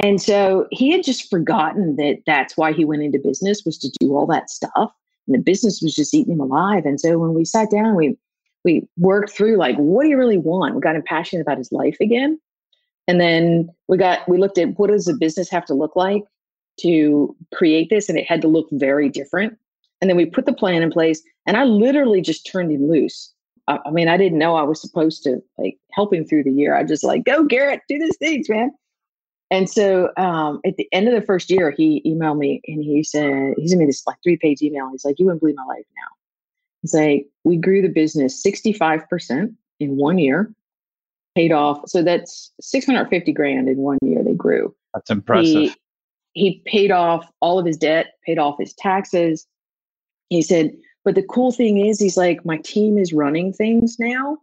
And 0.01 0.23
so 0.23 0.69
he 0.71 0.93
had 0.93 1.03
just 1.03 1.29
forgotten 1.29 1.97
that 1.97 2.19
that's 2.27 2.57
why 2.57 2.73
he 2.73 2.85
went 2.85 3.03
into 3.03 3.19
business 3.19 3.63
was 3.67 3.77
to 3.79 3.91
do 3.99 4.17
all 4.17 4.27
that 4.27 4.51
stuff. 4.51 4.93
And 5.27 5.35
the 5.35 5.39
business 5.39 5.81
was 5.83 5.95
just 5.95 6.15
eating 6.15 6.35
him 6.35 6.41
alive. 6.41 6.87
And 6.87 7.01
so 7.01 7.19
when 7.19 7.35
we 7.35 7.45
sat 7.45 7.71
down, 7.71 7.97
we 7.97 8.17
we 8.65 8.87
worked 8.97 9.31
through 9.31 9.57
like, 9.57 9.77
what 9.77 10.05
do 10.05 10.11
you 10.11 10.17
really 10.17 10.39
want? 10.39 10.77
We 10.77 10.81
got 10.81 10.95
him 10.95 11.03
passionate 11.05 11.43
about 11.43 11.59
his 11.59 11.73
life 11.73 11.97
again. 12.01 12.39
And 13.09 13.21
then 13.21 13.71
we 13.89 13.97
got 13.97 14.29
we 14.29 14.39
looked 14.39 14.59
at 14.59 14.79
what 14.79 14.91
does 14.91 15.09
a 15.09 15.15
business 15.15 15.51
have 15.51 15.65
to 15.67 15.75
look 15.75 15.97
like 15.97 16.23
to 16.81 17.35
create 17.53 17.91
this, 17.91 18.09
and 18.09 18.19
it 18.19 18.27
had 18.27 18.41
to 18.43 18.49
look 18.49 18.69
very 18.71 19.09
different. 19.09 19.59
And 20.01 20.09
then 20.09 20.17
we 20.17 20.27
put 20.27 20.47
the 20.47 20.53
plan 20.53 20.83
in 20.83 20.91
place, 20.91 21.21
and 21.47 21.57
I 21.57 21.65
literally 21.65 22.21
just 22.21 22.47
turned 22.47 22.71
him 22.71 22.89
loose. 22.89 23.33
I, 23.67 23.81
I 23.87 23.91
mean, 23.91 24.09
I 24.09 24.17
didn't 24.17 24.39
know 24.39 24.55
I 24.55 24.63
was 24.63 24.81
supposed 24.81 25.25
to 25.25 25.43
like 25.57 25.77
help 25.93 26.13
him 26.13 26.25
through 26.25 26.45
the 26.45 26.53
year. 26.53 26.77
I 26.77 26.85
just 26.85 27.03
like, 27.03 27.25
go 27.25 27.45
Garrett, 27.45 27.81
do 27.89 27.99
these 27.99 28.17
things, 28.19 28.49
man. 28.49 28.71
And 29.51 29.69
so 29.69 30.11
um, 30.17 30.61
at 30.67 30.77
the 30.77 30.89
end 30.93 31.09
of 31.09 31.15
the 31.15 31.23
first 31.23 31.51
year, 31.51 31.71
he 31.71 32.03
emailed 32.05 32.39
me 32.39 32.61
and 32.67 32.83
he 32.83 33.03
said, 33.03 33.55
he 33.57 33.67
sent 33.67 33.81
me 33.81 33.87
this 33.87 34.07
like 34.07 34.19
three 34.23 34.37
page 34.37 34.61
email. 34.61 34.91
He's 34.91 35.05
like, 35.05 35.19
you 35.19 35.25
wouldn't 35.25 35.41
believe 35.41 35.57
my 35.57 35.65
life 35.65 35.87
now. 35.97 36.09
He's 36.83 36.95
like, 36.95 37.27
we 37.45 37.57
grew 37.57 37.81
the 37.81 37.89
business 37.89 38.43
65% 38.45 39.55
in 39.81 39.97
one 39.97 40.19
year, 40.19 40.53
paid 41.39 41.53
off. 41.53 41.81
So 41.87 42.03
that's 42.03 42.53
650 42.61 43.33
grand 43.33 43.69
in 43.69 43.77
one 43.79 43.99
year 44.03 44.25
they 44.25 44.35
grew. 44.35 44.75
That's 44.93 45.09
impressive. 45.09 45.47
He, 45.53 45.75
he 46.33 46.63
paid 46.67 46.91
off 46.91 47.31
all 47.41 47.61
of 47.61 47.67
his 47.67 47.77
debt, 47.77 48.15
paid 48.27 48.41
off 48.41 48.57
his 48.59 48.75
taxes. 48.75 49.47
He 50.31 50.43
said, 50.43 50.73
but 51.05 51.15
the 51.15 51.23
cool 51.23 51.53
thing 51.53 51.87
is, 51.87 52.01
he's 52.01 52.17
like, 52.17 52.45
my 52.45 52.57
team 52.59 52.99
is 52.99 53.13
running 53.13 53.53
things 53.53 53.99
now, 54.01 54.39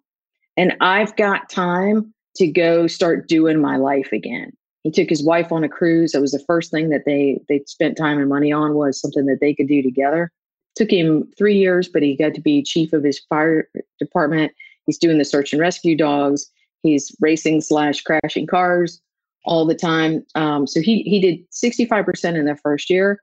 and 0.56 0.74
I've 0.80 1.16
got 1.18 1.50
time 1.50 2.14
to 2.38 2.48
go 2.48 2.88
start 2.88 3.28
doing 3.28 3.60
my 3.60 3.76
life 3.76 4.14
again. 4.14 4.54
He 4.84 4.92
took 4.92 5.10
his 5.10 5.24
wife 5.24 5.52
on 5.52 5.66
a 5.66 5.70
cruise. 5.70 6.14
That 6.14 6.22
was 6.22 6.32
the 6.32 6.44
first 6.48 6.72
thing 6.72 6.90
that 6.90 7.04
they 7.06 7.42
they 7.50 7.62
spent 7.68 7.98
time 7.98 8.20
and 8.20 8.30
money 8.30 8.54
on 8.54 8.76
was 8.76 9.02
something 9.02 9.26
that 9.26 9.40
they 9.42 9.54
could 9.54 9.68
do 9.68 9.84
together. 9.84 10.32
Took 10.76 10.92
him 10.92 11.30
three 11.38 11.58
years, 11.58 11.90
but 11.90 12.04
he 12.04 12.16
got 12.16 12.34
to 12.36 12.42
be 12.42 12.64
chief 12.64 12.94
of 12.94 13.04
his 13.04 13.20
fire 13.28 13.68
department. 14.00 14.54
He's 14.86 14.98
doing 14.98 15.18
the 15.18 15.26
search 15.26 15.52
and 15.52 15.60
rescue 15.60 15.98
dogs. 15.98 16.50
He's 16.86 17.16
racing 17.20 17.62
slash 17.62 18.02
crashing 18.02 18.46
cars 18.48 19.02
all 19.44 19.66
the 19.66 19.76
time. 19.76 20.26
Um, 20.36 20.68
so 20.68 20.82
he 20.82 21.02
he 21.04 21.20
did 21.20 21.50
65% 21.52 22.36
in 22.36 22.46
the 22.46 22.56
first 22.56 22.90
year. 22.90 23.22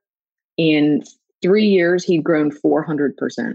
In 0.57 1.03
three 1.43 1.67
years, 1.67 2.05
he'd 2.05 2.25
grown 2.25 2.51
400%. 2.51 3.55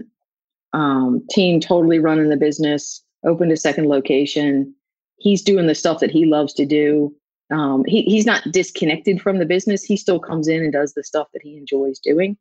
Um, 0.72 1.26
team 1.30 1.60
totally 1.60 1.98
running 1.98 2.28
the 2.28 2.36
business, 2.36 3.02
opened 3.24 3.52
a 3.52 3.56
second 3.56 3.88
location. 3.88 4.74
He's 5.16 5.42
doing 5.42 5.66
the 5.66 5.74
stuff 5.74 6.00
that 6.00 6.10
he 6.10 6.26
loves 6.26 6.52
to 6.54 6.66
do. 6.66 7.14
Um, 7.50 7.84
he, 7.86 8.02
he's 8.02 8.26
not 8.26 8.42
disconnected 8.52 9.20
from 9.20 9.38
the 9.38 9.46
business. 9.46 9.82
He 9.82 9.96
still 9.96 10.18
comes 10.18 10.48
in 10.48 10.62
and 10.62 10.72
does 10.72 10.94
the 10.94 11.04
stuff 11.04 11.28
that 11.32 11.42
he 11.42 11.56
enjoys 11.56 11.98
doing. 11.98 12.36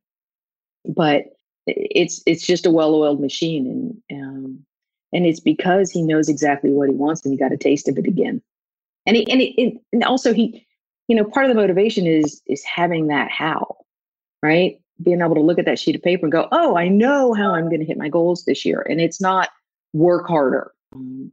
But 0.85 1.25
it's 1.65 2.21
it's 2.25 2.45
just 2.45 2.65
a 2.65 2.71
well-oiled 2.71 3.19
machine, 3.19 4.01
and 4.09 4.23
um, 4.23 4.65
and 5.13 5.25
it's 5.25 5.39
because 5.39 5.91
he 5.91 6.01
knows 6.01 6.29
exactly 6.29 6.71
what 6.71 6.89
he 6.89 6.95
wants, 6.95 7.23
and 7.23 7.33
he 7.33 7.37
got 7.37 7.53
a 7.53 7.57
taste 7.57 7.87
of 7.87 7.97
it 7.97 8.07
again. 8.07 8.41
And 9.05 9.15
he, 9.15 9.29
and, 9.31 9.41
he, 9.41 9.79
and 9.93 10.03
also 10.03 10.33
he, 10.33 10.65
you 11.07 11.15
know, 11.15 11.23
part 11.23 11.45
of 11.45 11.49
the 11.49 11.61
motivation 11.61 12.05
is 12.05 12.41
is 12.47 12.63
having 12.63 13.07
that 13.07 13.31
how, 13.31 13.77
right? 14.43 14.79
being 15.01 15.21
able 15.21 15.35
to 15.35 15.41
look 15.41 15.59
at 15.59 15.65
that 15.65 15.79
sheet 15.79 15.95
of 15.95 16.01
paper 16.01 16.25
and 16.25 16.31
go, 16.31 16.47
oh, 16.51 16.75
I 16.75 16.87
know 16.87 17.33
how 17.33 17.53
I'm 17.53 17.69
going 17.69 17.79
to 17.79 17.85
hit 17.85 17.97
my 17.97 18.09
goals 18.09 18.45
this 18.45 18.65
year. 18.65 18.85
And 18.89 18.99
it's 18.99 19.21
not 19.21 19.49
work 19.93 20.27
harder. 20.27 20.73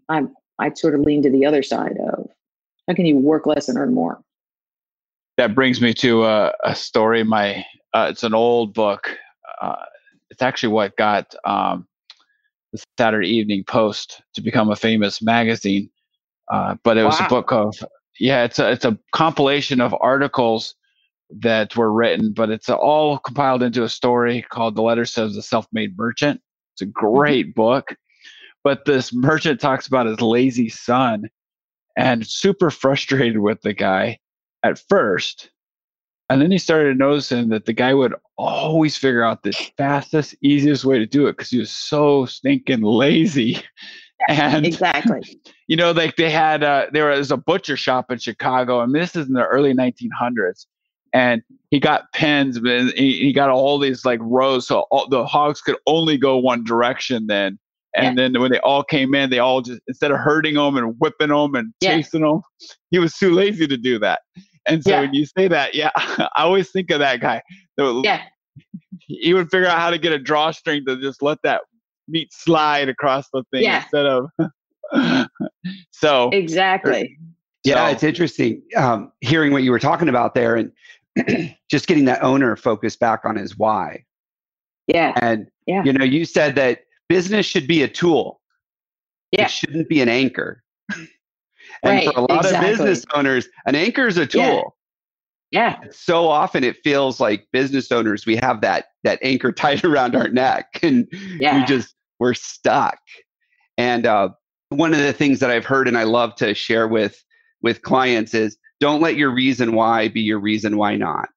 I'm, 0.08 0.34
I 0.58 0.72
sort 0.74 0.94
of 0.94 1.00
lean 1.00 1.22
to 1.22 1.30
the 1.30 1.46
other 1.46 1.62
side 1.62 1.96
of 2.06 2.28
how 2.86 2.94
can 2.94 3.06
you 3.06 3.16
work 3.16 3.46
less 3.46 3.68
and 3.68 3.78
earn 3.78 3.94
more? 3.94 4.20
That 5.36 5.54
brings 5.54 5.80
me 5.80 5.94
to 5.94 6.24
a, 6.24 6.52
a 6.64 6.74
story. 6.74 7.24
My, 7.24 7.64
uh, 7.92 8.08
it's 8.10 8.22
an 8.22 8.34
old 8.34 8.74
book. 8.74 9.16
Uh, 9.60 9.76
it's 10.30 10.42
actually 10.42 10.72
what 10.72 10.96
got 10.96 11.34
um, 11.44 11.86
the 12.74 12.84
Saturday 12.98 13.28
Evening 13.28 13.62
Post 13.64 14.20
to 14.34 14.42
become 14.42 14.70
a 14.70 14.76
famous 14.76 15.22
magazine. 15.22 15.88
Uh, 16.52 16.74
but 16.82 16.96
it 16.96 17.04
was 17.04 17.18
wow. 17.20 17.26
a 17.26 17.28
book 17.28 17.52
of, 17.52 17.74
yeah, 18.18 18.42
it's 18.42 18.58
a, 18.58 18.72
it's 18.72 18.84
a 18.84 18.98
compilation 19.12 19.80
of 19.80 19.94
articles 20.00 20.74
that 21.30 21.76
were 21.76 21.92
written, 21.92 22.32
but 22.32 22.50
it's 22.50 22.68
all 22.68 23.18
compiled 23.18 23.62
into 23.62 23.84
a 23.84 23.88
story 23.88 24.44
called 24.50 24.74
The 24.74 24.82
Letter 24.82 25.04
Says 25.04 25.36
the 25.36 25.42
Self 25.42 25.66
Made 25.72 25.96
Merchant. 25.96 26.40
It's 26.74 26.82
a 26.82 26.86
mm-hmm. 26.86 27.06
great 27.06 27.54
book. 27.54 27.94
But 28.64 28.84
this 28.86 29.12
merchant 29.14 29.60
talks 29.60 29.86
about 29.86 30.06
his 30.06 30.20
lazy 30.20 30.68
son 30.68 31.30
and 31.96 32.26
super 32.26 32.70
frustrated 32.70 33.38
with 33.38 33.62
the 33.62 33.72
guy 33.72 34.18
at 34.64 34.82
first. 34.88 35.50
And 36.30 36.40
then 36.40 36.50
he 36.50 36.58
started 36.58 36.98
noticing 36.98 37.50
that 37.50 37.66
the 37.66 37.72
guy 37.72 37.92
would 37.92 38.14
always 38.38 38.96
figure 38.96 39.22
out 39.22 39.42
the 39.42 39.52
fastest, 39.76 40.34
easiest 40.42 40.84
way 40.84 40.98
to 40.98 41.06
do 41.06 41.26
it 41.26 41.32
because 41.32 41.50
he 41.50 41.58
was 41.58 41.70
so 41.70 42.24
stinking 42.24 42.80
lazy. 42.80 43.62
and 44.28 44.64
exactly, 44.64 45.20
you 45.68 45.76
know, 45.76 45.92
like 45.92 46.16
they 46.16 46.30
had, 46.30 46.64
uh, 46.64 46.86
there 46.92 47.08
was 47.10 47.30
a 47.30 47.36
butcher 47.36 47.76
shop 47.76 48.10
in 48.10 48.18
Chicago, 48.18 48.80
and 48.80 48.94
this 48.94 49.14
is 49.14 49.26
in 49.26 49.34
the 49.34 49.44
early 49.44 49.74
1900s 49.74 50.66
and 51.14 51.42
he 51.70 51.80
got 51.80 52.12
pens 52.12 52.56
and 52.56 52.90
he, 52.90 53.32
got 53.32 53.48
all 53.48 53.78
these 53.78 54.04
like 54.04 54.18
rows 54.20 54.66
so 54.66 54.80
all, 54.90 55.08
the 55.08 55.24
hogs 55.24 55.62
could 55.62 55.76
only 55.86 56.18
go 56.18 56.36
one 56.36 56.62
direction 56.62 57.26
then 57.26 57.58
and 57.96 58.18
yeah. 58.18 58.28
then 58.28 58.40
when 58.40 58.50
they 58.50 58.58
all 58.58 58.84
came 58.84 59.14
in 59.14 59.30
they 59.30 59.38
all 59.38 59.62
just 59.62 59.80
instead 59.88 60.10
of 60.10 60.18
hurting 60.18 60.54
them 60.54 60.76
and 60.76 60.94
whipping 60.98 61.28
them 61.28 61.54
and 61.54 61.72
chasing 61.82 62.20
yeah. 62.20 62.28
them 62.28 62.42
he 62.90 62.98
was 62.98 63.14
too 63.14 63.32
lazy 63.32 63.66
to 63.66 63.76
do 63.78 63.98
that 63.98 64.20
and 64.66 64.82
so 64.82 64.90
yeah. 64.90 65.00
when 65.00 65.14
you 65.14 65.26
say 65.26 65.48
that 65.48 65.74
yeah 65.74 65.90
i 65.96 66.28
always 66.38 66.70
think 66.70 66.90
of 66.90 66.98
that 66.98 67.20
guy 67.20 67.42
yeah 68.04 68.22
he 68.98 69.34
would 69.34 69.50
figure 69.50 69.66
out 69.66 69.78
how 69.78 69.90
to 69.90 69.98
get 69.98 70.12
a 70.12 70.18
drawstring 70.18 70.84
to 70.86 70.96
just 71.00 71.22
let 71.22 71.38
that 71.42 71.62
meat 72.08 72.32
slide 72.32 72.88
across 72.88 73.28
the 73.32 73.42
thing 73.52 73.62
yeah. 73.62 73.82
instead 73.82 74.06
of 74.06 74.30
so 75.90 76.30
exactly 76.30 77.18
yeah, 77.64 77.86
so, 77.86 77.92
it's 77.92 78.02
interesting 78.02 78.62
um, 78.76 79.10
hearing 79.22 79.52
what 79.52 79.62
you 79.62 79.70
were 79.70 79.78
talking 79.78 80.10
about 80.10 80.34
there, 80.34 80.54
and 80.56 81.56
just 81.70 81.86
getting 81.86 82.04
that 82.04 82.22
owner 82.22 82.56
focused 82.56 83.00
back 83.00 83.24
on 83.24 83.36
his 83.36 83.58
why. 83.58 84.04
Yeah. 84.86 85.12
And 85.20 85.48
yeah. 85.66 85.82
you 85.82 85.92
know, 85.94 86.04
you 86.04 86.26
said 86.26 86.54
that 86.56 86.80
business 87.08 87.46
should 87.46 87.66
be 87.66 87.82
a 87.82 87.88
tool. 87.88 88.40
Yeah. 89.32 89.46
It 89.46 89.50
shouldn't 89.50 89.88
be 89.88 90.02
an 90.02 90.10
anchor. 90.10 90.62
And 91.84 92.06
right, 92.06 92.14
for 92.14 92.20
a 92.20 92.22
lot 92.22 92.44
exactly. 92.44 92.72
of 92.72 92.78
business 92.78 93.06
owners, 93.14 93.48
an 93.66 93.74
anchor 93.74 94.06
is 94.06 94.16
a 94.16 94.26
tool. 94.26 94.76
Yeah. 95.50 95.78
yeah. 95.82 95.88
So 95.90 96.28
often 96.28 96.64
it 96.64 96.76
feels 96.82 97.20
like 97.20 97.46
business 97.52 97.92
owners 97.92 98.26
we 98.26 98.36
have 98.36 98.60
that 98.62 98.86
that 99.04 99.18
anchor 99.22 99.52
tied 99.52 99.84
around 99.84 100.16
our 100.16 100.28
neck 100.28 100.80
and 100.82 101.06
yeah. 101.38 101.58
we 101.60 101.64
just 101.66 101.94
we're 102.18 102.34
stuck. 102.34 102.98
And 103.76 104.06
uh, 104.06 104.30
one 104.70 104.92
of 104.92 105.00
the 105.00 105.12
things 105.12 105.40
that 105.40 105.50
I've 105.50 105.64
heard 105.64 105.88
and 105.88 105.98
I 105.98 106.04
love 106.04 106.34
to 106.36 106.54
share 106.54 106.88
with 106.88 107.22
with 107.62 107.82
clients 107.82 108.34
is 108.34 108.56
don't 108.80 109.00
let 109.00 109.16
your 109.16 109.30
reason 109.30 109.74
why 109.74 110.08
be 110.08 110.20
your 110.20 110.38
reason 110.38 110.76
why 110.76 110.96
not. 110.96 111.28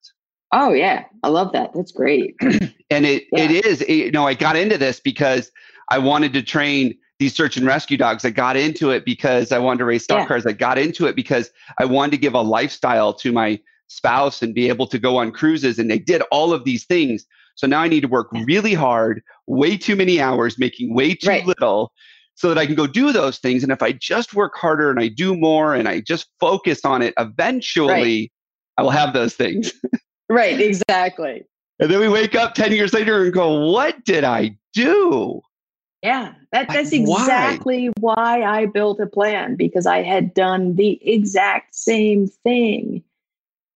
Oh 0.53 0.73
yeah, 0.73 1.05
I 1.23 1.27
love 1.27 1.51
that. 1.53 1.71
That's 1.73 1.91
great. 1.91 2.35
and 2.41 3.05
it 3.05 3.25
yeah. 3.31 3.43
it 3.43 3.65
is 3.65 3.81
it, 3.81 3.93
you 3.93 4.11
know 4.11 4.25
I 4.25 4.33
got 4.33 4.55
into 4.55 4.77
this 4.77 4.99
because 4.99 5.51
I 5.89 5.97
wanted 5.97 6.33
to 6.33 6.41
train 6.41 6.97
these 7.19 7.35
search 7.35 7.57
and 7.57 7.65
rescue 7.65 7.97
dogs. 7.97 8.25
I 8.25 8.29
got 8.29 8.55
into 8.57 8.91
it 8.91 9.05
because 9.05 9.51
I 9.51 9.59
wanted 9.59 9.79
to 9.79 9.85
race 9.85 10.03
stock 10.03 10.19
yeah. 10.19 10.27
cars. 10.27 10.45
I 10.45 10.53
got 10.53 10.77
into 10.77 11.07
it 11.07 11.15
because 11.15 11.51
I 11.77 11.85
wanted 11.85 12.11
to 12.11 12.17
give 12.17 12.33
a 12.33 12.41
lifestyle 12.41 13.13
to 13.15 13.31
my 13.31 13.59
spouse 13.87 14.41
and 14.41 14.53
be 14.53 14.67
able 14.69 14.87
to 14.87 14.99
go 14.99 15.17
on 15.17 15.31
cruises. 15.31 15.79
And 15.79 15.89
they 15.89 15.99
did 15.99 16.21
all 16.31 16.53
of 16.53 16.63
these 16.63 16.85
things. 16.85 17.25
So 17.55 17.65
now 17.65 17.81
I 17.81 17.87
need 17.87 18.01
to 18.01 18.07
work 18.07 18.27
really 18.31 18.75
hard, 18.75 19.23
way 19.47 19.77
too 19.77 19.95
many 19.95 20.21
hours, 20.21 20.59
making 20.59 20.93
way 20.93 21.15
too 21.15 21.29
right. 21.29 21.45
little 21.45 21.91
so 22.35 22.49
that 22.49 22.57
I 22.59 22.67
can 22.67 22.75
go 22.75 22.85
do 22.85 23.11
those 23.11 23.39
things. 23.39 23.63
And 23.63 23.71
if 23.71 23.81
I 23.81 23.93
just 23.93 24.35
work 24.35 24.55
harder 24.55 24.91
and 24.91 24.99
I 24.99 25.07
do 25.07 25.35
more 25.35 25.73
and 25.73 25.87
I 25.87 26.01
just 26.01 26.27
focus 26.39 26.85
on 26.85 27.01
it, 27.01 27.15
eventually 27.17 27.91
right. 28.21 28.31
I 28.77 28.83
will 28.83 28.91
have 28.91 29.13
those 29.13 29.33
things. 29.33 29.73
right, 30.29 30.59
exactly. 30.61 31.43
And 31.79 31.89
then 31.89 31.99
we 31.99 32.09
wake 32.09 32.35
up 32.35 32.53
10 32.53 32.73
years 32.73 32.93
later 32.93 33.23
and 33.23 33.33
go, 33.33 33.71
what 33.71 34.03
did 34.05 34.23
I 34.23 34.55
do? 34.73 35.41
Yeah, 36.07 36.35
that, 36.53 36.69
that's 36.69 36.93
exactly 36.93 37.89
why? 37.99 38.39
why 38.39 38.43
I 38.43 38.65
built 38.65 39.01
a 39.01 39.07
plan 39.07 39.57
because 39.57 39.85
I 39.85 40.03
had 40.03 40.33
done 40.33 40.75
the 40.75 40.97
exact 41.05 41.75
same 41.75 42.27
thing. 42.27 43.03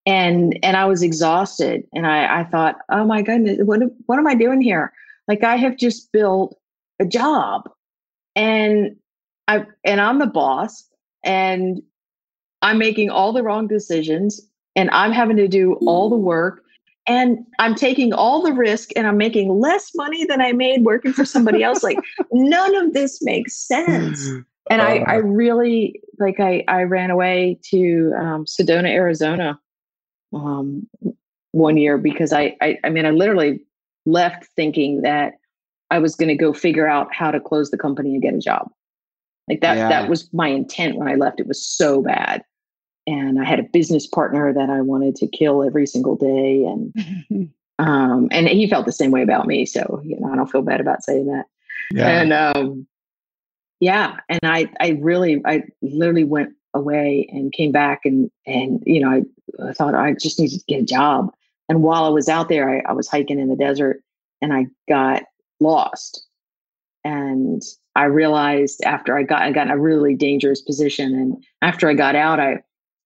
And 0.05 0.57
and 0.63 0.77
I 0.77 0.85
was 0.85 1.03
exhausted. 1.03 1.85
And 1.93 2.07
I, 2.07 2.39
I 2.39 2.43
thought, 2.45 2.77
oh 2.87 3.03
my 3.03 3.21
goodness, 3.21 3.57
what 3.65 3.81
what 4.05 4.17
am 4.17 4.27
I 4.27 4.35
doing 4.35 4.61
here? 4.61 4.93
Like 5.27 5.43
I 5.43 5.57
have 5.57 5.75
just 5.75 6.09
built 6.13 6.57
a 7.01 7.05
job 7.05 7.69
and 8.33 8.95
I 9.49 9.65
and 9.83 9.99
I'm 9.99 10.19
the 10.19 10.25
boss 10.25 10.89
and 11.25 11.83
I'm 12.61 12.77
making 12.77 13.09
all 13.09 13.33
the 13.33 13.43
wrong 13.43 13.67
decisions 13.67 14.39
and 14.73 14.89
I'm 14.91 15.11
having 15.11 15.35
to 15.35 15.49
do 15.49 15.73
all 15.85 16.09
the 16.09 16.15
work 16.15 16.63
and 17.07 17.39
I'm 17.59 17.75
taking 17.75 18.13
all 18.13 18.41
the 18.41 18.53
risk 18.53 18.89
and 18.95 19.07
I'm 19.07 19.17
making 19.17 19.59
less 19.59 19.91
money 19.95 20.25
than 20.25 20.41
I 20.41 20.51
made 20.51 20.83
working 20.83 21.13
for 21.13 21.25
somebody 21.25 21.63
else. 21.63 21.83
like 21.83 21.97
none 22.31 22.75
of 22.75 22.93
this 22.93 23.21
makes 23.23 23.55
sense. 23.55 24.27
And 24.69 24.81
I, 24.81 24.97
I 24.99 25.17
uh. 25.17 25.21
really 25.21 25.99
like 26.19 26.39
I, 26.39 26.63
I 26.67 26.83
ran 26.83 27.09
away 27.09 27.59
to 27.71 28.13
um, 28.17 28.45
Sedona, 28.45 28.89
Arizona 28.89 29.59
um, 30.33 30.87
one 31.51 31.77
year 31.77 31.97
because 31.97 32.31
I, 32.31 32.55
I 32.61 32.77
I 32.83 32.89
mean 32.89 33.05
I 33.05 33.11
literally 33.11 33.61
left 34.05 34.45
thinking 34.55 35.01
that 35.01 35.33
I 35.89 35.99
was 35.99 36.15
going 36.15 36.29
to 36.29 36.35
go 36.35 36.53
figure 36.53 36.87
out 36.87 37.13
how 37.13 37.31
to 37.31 37.39
close 37.39 37.71
the 37.71 37.77
company 37.77 38.13
and 38.13 38.21
get 38.21 38.33
a 38.33 38.39
job. 38.39 38.69
Like 39.49 39.61
that 39.61 39.77
yeah. 39.77 39.89
that 39.89 40.09
was 40.09 40.31
my 40.33 40.47
intent 40.47 40.95
when 40.95 41.07
I 41.07 41.15
left. 41.15 41.39
It 41.39 41.47
was 41.47 41.65
so 41.65 42.01
bad 42.01 42.43
and 43.07 43.39
I 43.39 43.45
had 43.45 43.59
a 43.59 43.63
business 43.63 44.07
partner 44.07 44.53
that 44.53 44.69
I 44.69 44.81
wanted 44.81 45.15
to 45.17 45.27
kill 45.27 45.63
every 45.63 45.87
single 45.87 46.15
day, 46.15 46.63
and 46.63 47.51
um, 47.79 48.27
and 48.31 48.47
he 48.47 48.69
felt 48.69 48.85
the 48.85 48.91
same 48.91 49.11
way 49.11 49.23
about 49.23 49.47
me. 49.47 49.65
So 49.65 50.01
you 50.03 50.19
know, 50.19 50.31
I 50.31 50.35
don't 50.35 50.51
feel 50.51 50.61
bad 50.61 50.81
about 50.81 51.03
saying 51.03 51.27
that. 51.27 51.45
Yeah. 51.91 52.07
And 52.07 52.33
um, 52.33 52.87
yeah, 53.79 54.17
and 54.29 54.39
I 54.43 54.69
I 54.79 54.99
really 55.01 55.41
I 55.45 55.63
literally 55.81 56.23
went 56.23 56.53
away 56.73 57.27
and 57.31 57.51
came 57.51 57.71
back 57.71 58.01
and 58.05 58.31
and 58.45 58.81
you 58.85 59.01
know 59.01 59.09
I, 59.09 59.69
I 59.69 59.73
thought 59.73 59.95
I 59.95 60.13
just 60.13 60.39
needed 60.39 60.59
to 60.59 60.65
get 60.67 60.83
a 60.83 60.85
job. 60.85 61.31
And 61.69 61.83
while 61.83 62.03
I 62.03 62.09
was 62.09 62.27
out 62.27 62.49
there, 62.49 62.69
I, 62.69 62.89
I 62.89 62.93
was 62.93 63.07
hiking 63.07 63.39
in 63.39 63.47
the 63.47 63.55
desert 63.55 64.03
and 64.41 64.53
I 64.53 64.67
got 64.89 65.23
lost. 65.59 66.27
And 67.03 67.61
I 67.95 68.05
realized 68.05 68.83
after 68.83 69.17
I 69.17 69.23
got 69.23 69.41
I 69.41 69.51
got 69.51 69.67
in 69.67 69.71
a 69.71 69.77
really 69.77 70.15
dangerous 70.15 70.61
position, 70.61 71.15
and 71.15 71.43
after 71.61 71.89
I 71.89 71.93
got 71.93 72.15
out, 72.15 72.39
I 72.39 72.61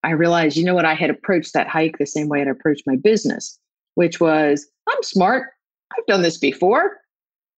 I 0.06 0.12
realized, 0.12 0.56
you 0.56 0.64
know 0.64 0.76
what, 0.76 0.86
I 0.86 0.94
had 0.94 1.10
approached 1.10 1.54
that 1.54 1.68
hike 1.68 1.98
the 1.98 2.06
same 2.06 2.30
way 2.30 2.42
I'd 2.42 2.48
approached 2.48 2.84
my 2.86 2.96
business, 2.96 3.60
which 3.96 4.20
was, 4.20 4.68
I'm 4.88 5.02
smart. 5.02 5.50
I've 5.98 6.06
done 6.06 6.22
this 6.22 6.38
before. 6.38 6.84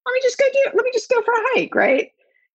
Let 0.05 0.13
me 0.13 0.19
just 0.23 0.37
go 0.37 0.45
do 0.53 0.59
let 0.73 0.85
me 0.85 0.91
just 0.93 1.09
go 1.09 1.21
for 1.21 1.33
a 1.33 1.43
hike, 1.53 1.75
right? 1.75 2.09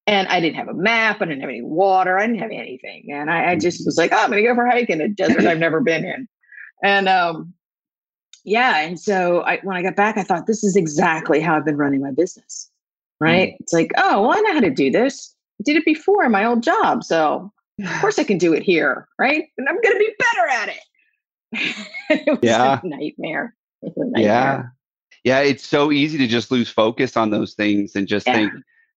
And 0.07 0.27
I 0.29 0.41
didn't 0.41 0.57
have 0.57 0.69
a 0.69 0.75
map, 0.75 1.21
I 1.21 1.27
didn't 1.27 1.43
have 1.43 1.51
any 1.51 1.63
water, 1.63 2.19
I 2.19 2.27
didn't 2.27 2.41
have 2.41 2.51
anything. 2.51 3.09
And 3.13 3.31
I, 3.31 3.53
I 3.53 3.57
just 3.57 3.85
was 3.85 3.99
like, 3.99 4.13
oh, 4.13 4.17
I'm 4.17 4.31
gonna 4.31 4.43
go 4.43 4.55
for 4.55 4.67
a 4.67 4.71
hike 4.71 4.89
in 4.89 5.03
a 5.03 5.09
desert 5.09 5.45
I've 5.45 5.59
never 5.59 5.81
been 5.81 6.05
in. 6.05 6.27
And 6.83 7.09
um, 7.09 7.53
yeah, 8.45 8.79
and 8.81 8.99
so 8.99 9.43
I, 9.43 9.59
when 9.63 9.77
I 9.77 9.83
got 9.83 9.95
back, 9.95 10.17
I 10.17 10.23
thought 10.23 10.47
this 10.47 10.65
is 10.65 10.75
exactly 10.75 11.41
how 11.41 11.57
I've 11.57 11.65
been 11.65 11.77
running 11.77 12.01
my 12.01 12.11
business. 12.11 12.71
Right? 13.21 13.51
Mm. 13.53 13.57
It's 13.61 13.73
like, 13.73 13.93
oh, 13.99 14.23
well, 14.23 14.33
I 14.37 14.41
know 14.41 14.55
how 14.55 14.61
to 14.61 14.71
do 14.71 14.91
this. 14.91 15.35
I 15.61 15.63
did 15.65 15.77
it 15.77 15.85
before 15.85 16.25
in 16.25 16.33
my 16.33 16.45
old 16.45 16.63
job. 16.63 17.05
So 17.05 17.53
of 17.83 18.01
course 18.01 18.19
I 18.19 18.25
can 18.25 18.39
do 18.39 18.53
it 18.53 18.63
here, 18.63 19.09
right? 19.19 19.45
And 19.59 19.69
I'm 19.69 19.81
going 19.81 19.95
to 19.95 19.99
be 19.99 20.15
better 20.19 20.49
at 20.49 20.69
it. 20.69 21.77
it 22.11 22.39
yeah. 22.43 22.81
nightmare. 22.85 23.55
nightmare. 23.83 24.13
Yeah. 24.17 24.63
Yeah. 25.25 25.41
It's 25.41 25.67
so 25.67 25.93
easy 25.93 26.19
to 26.19 26.27
just 26.27 26.51
lose 26.51 26.69
focus 26.69 27.17
on 27.17 27.31
those 27.31 27.55
things 27.55 27.95
and 27.95 28.09
just 28.09 28.27
yeah. 28.27 28.35
think, 28.35 28.53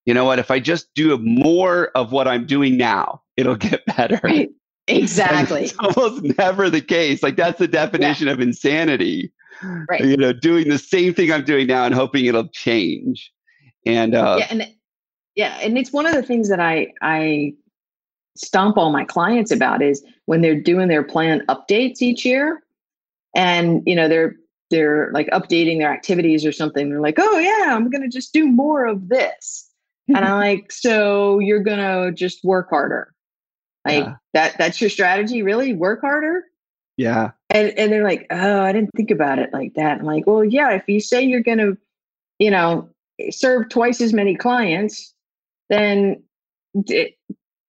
you 0.06 0.14
know 0.14 0.26
what, 0.26 0.40
if 0.40 0.52
I 0.52 0.60
just 0.60 0.94
do 0.94 1.18
more 1.18 1.90
of 1.96 2.12
what 2.12 2.28
I'm 2.28 2.46
doing 2.46 2.78
now, 2.78 3.22
it'll 3.38 3.56
get 3.56 3.86
better. 3.86 4.20
Right. 4.24 4.50
Exactly. 4.88 5.64
it's 5.64 5.76
almost 5.80 6.22
never 6.38 6.70
the 6.70 6.80
case. 6.80 7.24
Like 7.24 7.36
that's 7.36 7.58
the 7.58 7.68
definition 7.68 8.28
yeah. 8.28 8.34
of 8.34 8.40
insanity. 8.40 9.34
Right. 9.90 10.06
You 10.06 10.16
know, 10.16 10.32
doing 10.32 10.70
the 10.70 10.78
same 10.78 11.12
thing 11.12 11.32
I'm 11.32 11.44
doing 11.44 11.66
now 11.66 11.86
and 11.86 11.96
hoping 11.96 12.26
it'll 12.26 12.50
change. 12.50 13.32
And 13.88 14.14
uh, 14.14 14.36
yeah, 14.38 14.48
and 14.52 14.74
yeah, 15.36 15.58
and 15.62 15.78
it's 15.78 15.92
one 15.92 16.06
of 16.06 16.14
the 16.14 16.22
things 16.22 16.50
that 16.50 16.60
I 16.60 16.94
I 17.02 17.54
stomp 18.36 18.78
all 18.78 18.92
my 18.92 19.06
clients 19.06 19.52
about 19.52 19.82
is 19.82 20.04
when 20.26 20.42
they're 20.42 20.60
doing 20.60 20.88
their 20.88 21.04
plan 21.04 21.44
updates 21.48 22.02
each 22.02 22.26
year 22.26 22.62
and 23.36 23.82
you 23.86 23.96
know 23.96 24.08
they're 24.08 24.36
they're 24.72 25.12
like 25.14 25.28
updating 25.28 25.78
their 25.78 25.92
activities 25.94 26.46
or 26.46 26.52
something 26.52 26.90
they're 26.90 27.02
like 27.02 27.20
oh 27.20 27.38
yeah 27.38 27.76
i'm 27.76 27.90
gonna 27.90 28.10
just 28.10 28.34
do 28.34 28.48
more 28.48 28.86
of 28.86 29.10
this. 29.10 29.70
And 30.08 30.18
i'm 30.18 30.40
like 30.40 30.72
so 30.72 31.40
you're 31.40 31.64
gonna 31.64 32.12
just 32.12 32.44
work 32.44 32.70
harder? 32.70 33.14
Like 33.86 34.06
yeah. 34.06 34.16
that 34.34 34.58
that's 34.58 34.82
your 34.82 34.90
strategy 34.90 35.44
really? 35.44 35.74
Work 35.74 36.02
harder? 36.02 36.44
Yeah. 36.98 37.32
And 37.50 37.78
and 37.78 37.92
they're 37.92 38.04
like 38.04 38.28
oh 38.32 38.62
i 38.62 38.72
didn't 38.72 38.92
think 38.96 39.12
about 39.12 39.40
it 39.40 39.54
like 39.54 39.76
that. 39.76 40.00
I'm 40.00 40.06
like 40.06 40.26
well 40.28 40.44
yeah 40.44 40.72
if 40.72 40.84
you 40.88 41.00
say 41.00 41.24
you're 41.24 41.42
gonna 41.42 41.74
you 42.40 42.52
know 42.52 42.90
serve 43.30 43.70
twice 43.70 44.02
as 44.02 44.12
many 44.14 44.36
clients 44.36 45.14
then 45.70 46.22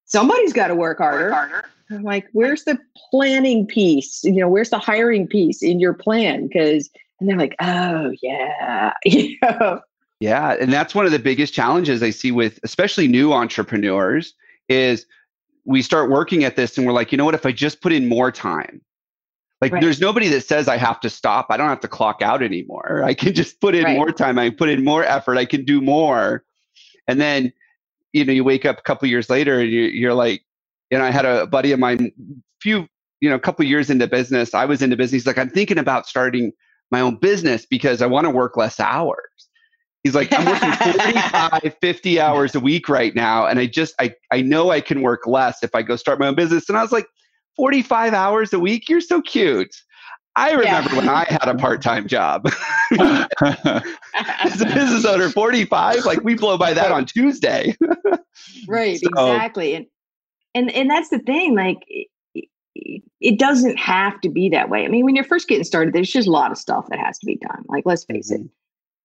somebody's 0.06 0.52
got 0.52 0.68
to 0.68 0.74
work 0.74 0.98
harder. 0.98 1.32
harder. 1.32 1.64
I'm 1.90 2.02
like, 2.02 2.26
where's 2.32 2.64
the 2.64 2.78
planning 3.10 3.66
piece? 3.66 4.24
You 4.24 4.32
know, 4.32 4.48
where's 4.48 4.70
the 4.70 4.78
hiring 4.78 5.28
piece 5.28 5.62
in 5.62 5.78
your 5.78 5.94
plan? 5.94 6.48
Because, 6.48 6.90
and 7.20 7.28
they're 7.28 7.38
like, 7.38 7.54
oh, 7.60 8.12
yeah. 8.22 8.92
Yeah. 10.20 10.56
And 10.58 10.72
that's 10.72 10.94
one 10.94 11.04
of 11.04 11.12
the 11.12 11.18
biggest 11.18 11.52
challenges 11.52 12.02
I 12.02 12.10
see 12.10 12.32
with 12.32 12.58
especially 12.62 13.06
new 13.06 13.32
entrepreneurs 13.32 14.34
is 14.68 15.06
we 15.64 15.82
start 15.82 16.10
working 16.10 16.44
at 16.44 16.56
this 16.56 16.78
and 16.78 16.86
we're 16.86 16.92
like, 16.92 17.12
you 17.12 17.18
know 17.18 17.24
what, 17.24 17.34
if 17.34 17.44
I 17.44 17.52
just 17.52 17.82
put 17.82 17.92
in 17.92 18.08
more 18.08 18.32
time, 18.32 18.80
like 19.60 19.72
right. 19.72 19.82
there's 19.82 20.00
nobody 20.00 20.28
that 20.28 20.42
says 20.42 20.68
I 20.68 20.76
have 20.76 21.00
to 21.00 21.10
stop. 21.10 21.46
I 21.50 21.56
don't 21.56 21.68
have 21.68 21.80
to 21.80 21.88
clock 21.88 22.22
out 22.22 22.42
anymore. 22.42 23.02
I 23.04 23.14
can 23.14 23.34
just 23.34 23.60
put 23.60 23.74
in 23.74 23.84
right. 23.84 23.96
more 23.96 24.12
time. 24.12 24.38
I 24.38 24.48
can 24.48 24.56
put 24.56 24.68
in 24.68 24.84
more 24.84 25.04
effort. 25.04 25.38
I 25.38 25.44
can 25.44 25.64
do 25.64 25.80
more. 25.80 26.44
And 27.08 27.20
then 27.20 27.52
you 28.16 28.24
know 28.24 28.32
you 28.32 28.44
wake 28.44 28.64
up 28.64 28.78
a 28.78 28.82
couple 28.82 29.06
years 29.08 29.28
later 29.28 29.60
and 29.60 29.70
you, 29.70 30.08
are 30.08 30.14
like 30.14 30.42
you 30.90 30.98
know 30.98 31.04
i 31.04 31.10
had 31.10 31.26
a 31.26 31.46
buddy 31.46 31.72
of 31.72 31.78
mine 31.78 32.10
few 32.60 32.86
you 33.20 33.28
know 33.28 33.36
a 33.36 33.40
couple 33.40 33.64
years 33.64 33.90
into 33.90 34.06
business 34.06 34.54
i 34.54 34.64
was 34.64 34.82
into 34.82 34.96
business 34.96 35.22
he's 35.22 35.26
like 35.26 35.38
i'm 35.38 35.50
thinking 35.50 35.78
about 35.78 36.06
starting 36.06 36.52
my 36.90 37.00
own 37.00 37.16
business 37.16 37.66
because 37.66 38.00
i 38.00 38.06
want 38.06 38.24
to 38.24 38.30
work 38.30 38.56
less 38.56 38.80
hours. 38.80 39.18
He's 40.02 40.14
like 40.14 40.32
i'm 40.32 40.46
working 40.46 40.72
45 40.72 41.76
50 41.80 42.20
hours 42.20 42.54
a 42.54 42.60
week 42.60 42.88
right 42.88 43.14
now 43.14 43.46
and 43.46 43.58
i 43.58 43.66
just 43.66 43.94
i 44.00 44.14
i 44.32 44.40
know 44.40 44.70
i 44.70 44.80
can 44.80 45.02
work 45.02 45.26
less 45.26 45.64
if 45.64 45.74
i 45.74 45.82
go 45.82 45.96
start 45.96 46.20
my 46.20 46.28
own 46.28 46.36
business. 46.36 46.68
And 46.68 46.78
i 46.78 46.82
was 46.82 46.92
like 46.92 47.06
45 47.56 48.12
hours 48.12 48.52
a 48.52 48.60
week? 48.60 48.88
You're 48.88 49.00
so 49.00 49.20
cute 49.22 49.74
I 50.36 50.52
remember 50.52 50.90
yeah. 50.90 50.96
when 50.96 51.08
I 51.08 51.24
had 51.28 51.48
a 51.48 51.54
part-time 51.54 52.06
job. 52.06 52.46
As 52.92 54.60
a 54.60 54.66
business 54.66 55.06
owner, 55.06 55.30
45, 55.30 56.04
like 56.04 56.22
we 56.22 56.34
blow 56.34 56.58
by 56.58 56.74
that 56.74 56.92
on 56.92 57.06
Tuesday. 57.06 57.74
right, 58.68 59.00
so, 59.00 59.08
exactly. 59.08 59.74
And 59.74 59.86
and 60.54 60.70
and 60.72 60.90
that's 60.90 61.08
the 61.08 61.18
thing, 61.20 61.54
like 61.54 61.78
it, 61.88 63.02
it 63.20 63.38
doesn't 63.38 63.78
have 63.78 64.20
to 64.20 64.28
be 64.28 64.48
that 64.50 64.68
way. 64.68 64.84
I 64.84 64.88
mean, 64.88 65.04
when 65.04 65.16
you're 65.16 65.24
first 65.24 65.48
getting 65.48 65.64
started, 65.64 65.94
there's 65.94 66.10
just 66.10 66.28
a 66.28 66.32
lot 66.32 66.50
of 66.50 66.58
stuff 66.58 66.86
that 66.90 66.98
has 66.98 67.18
to 67.18 67.26
be 67.26 67.36
done. 67.36 67.64
Like 67.68 67.84
let's 67.86 68.04
face 68.04 68.30
mm-hmm. 68.30 68.44
it, 68.44 68.50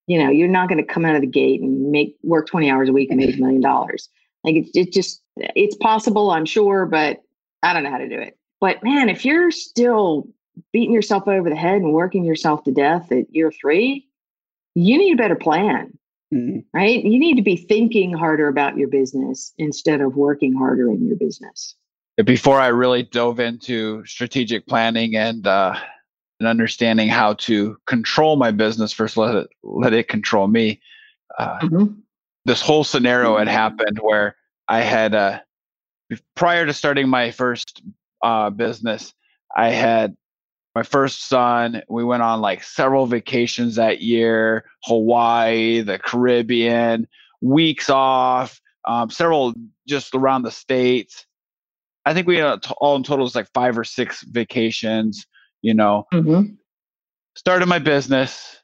you 0.08 0.22
know, 0.22 0.30
you're 0.30 0.50
not 0.50 0.68
going 0.68 0.86
to 0.86 0.94
come 0.94 1.06
out 1.06 1.16
of 1.16 1.22
the 1.22 1.28
gate 1.28 1.62
and 1.62 1.92
make 1.92 2.18
work 2.24 2.48
20 2.48 2.70
hours 2.70 2.90
a 2.90 2.94
week 2.94 3.10
and 3.10 3.20
make 3.20 3.36
a 3.36 3.40
million 3.40 3.62
dollars. 3.62 4.10
Like 4.44 4.56
it's 4.56 4.72
it 4.74 4.92
just 4.92 5.22
it's 5.38 5.76
possible, 5.78 6.32
I'm 6.32 6.46
sure, 6.46 6.86
but 6.86 7.22
I 7.64 7.74
don't 7.74 7.84
know 7.84 7.92
how 7.92 8.00
to 8.00 8.10
do 8.10 8.20
it. 8.20 8.38
But 8.60 8.84
man, 8.84 9.10
if 9.10 9.24
you're 9.24 9.52
still 9.52 10.28
beating 10.72 10.94
yourself 10.94 11.28
over 11.28 11.50
the 11.50 11.56
head 11.56 11.82
and 11.82 11.94
working 11.94 12.24
yourself 12.26 12.64
to 12.64 12.72
death 12.72 13.12
at 13.12 13.34
year 13.34 13.52
three, 13.52 14.08
you 14.76 14.98
need 14.98 15.14
a 15.14 15.18
better 15.18 15.36
plan, 15.36 15.98
mm-hmm. 16.34 16.60
right? 16.74 17.04
You 17.04 17.20
need 17.20 17.36
to 17.36 17.42
be 17.42 17.56
thinking 17.56 18.14
harder 18.14 18.48
about 18.48 18.78
your 18.78 18.88
business 18.88 19.54
instead 19.58 20.02
of 20.02 20.16
working 20.16 20.54
harder 20.54 20.90
in 20.92 21.08
your 21.08 21.18
business. 21.18 21.76
Before 22.24 22.60
I 22.60 22.68
really 22.68 23.04
dove 23.04 23.40
into 23.40 24.06
strategic 24.06 24.68
planning 24.68 25.16
and 25.16 25.48
uh, 25.48 25.76
and 26.40 26.48
understanding 26.48 27.08
how 27.08 27.34
to 27.36 27.78
control 27.88 28.36
my 28.36 28.52
business 28.52 28.92
first, 28.92 29.18
let 29.18 29.36
it 29.36 29.50
let 29.64 29.94
it 29.94 30.08
control 30.08 30.48
me. 30.48 30.82
Uh, 31.38 31.60
mm-hmm. 31.60 31.94
This 32.46 32.62
whole 32.62 32.84
scenario 32.84 33.38
had 33.38 33.48
happened 33.48 34.00
where 34.02 34.36
I 34.68 34.82
had 34.82 35.16
uh, 35.16 35.40
prior 36.36 36.66
to 36.66 36.74
starting 36.74 37.08
my 37.08 37.32
first 37.32 37.82
uh, 38.24 38.50
business, 38.50 39.14
I 39.56 39.70
had 39.70 40.16
my 40.76 40.84
first 40.84 41.28
son, 41.28 41.84
we 41.90 42.04
went 42.04 42.24
on 42.24 42.42
like 42.42 42.64
several 42.64 43.06
vacations 43.06 43.76
that 43.76 44.02
year 44.02 44.66
Hawaii, 44.86 45.82
the 45.82 46.00
Caribbean, 46.00 47.08
weeks 47.42 47.90
off, 47.90 48.62
um, 48.86 49.10
several 49.10 49.54
just 49.88 50.16
around 50.16 50.44
the 50.44 50.52
States. 50.52 51.26
I 52.06 52.14
think 52.14 52.26
we 52.26 52.38
had 52.38 52.66
all 52.78 52.96
in 52.96 53.04
total 53.04 53.26
was 53.26 53.36
like 53.36 53.52
five 53.54 53.78
or 53.78 53.84
six 53.84 54.24
vacations, 54.24 55.28
you 55.62 55.74
know. 55.74 56.08
Mm-hmm. 56.14 56.54
Started 57.36 57.68
my 57.68 57.80
business, 57.80 58.58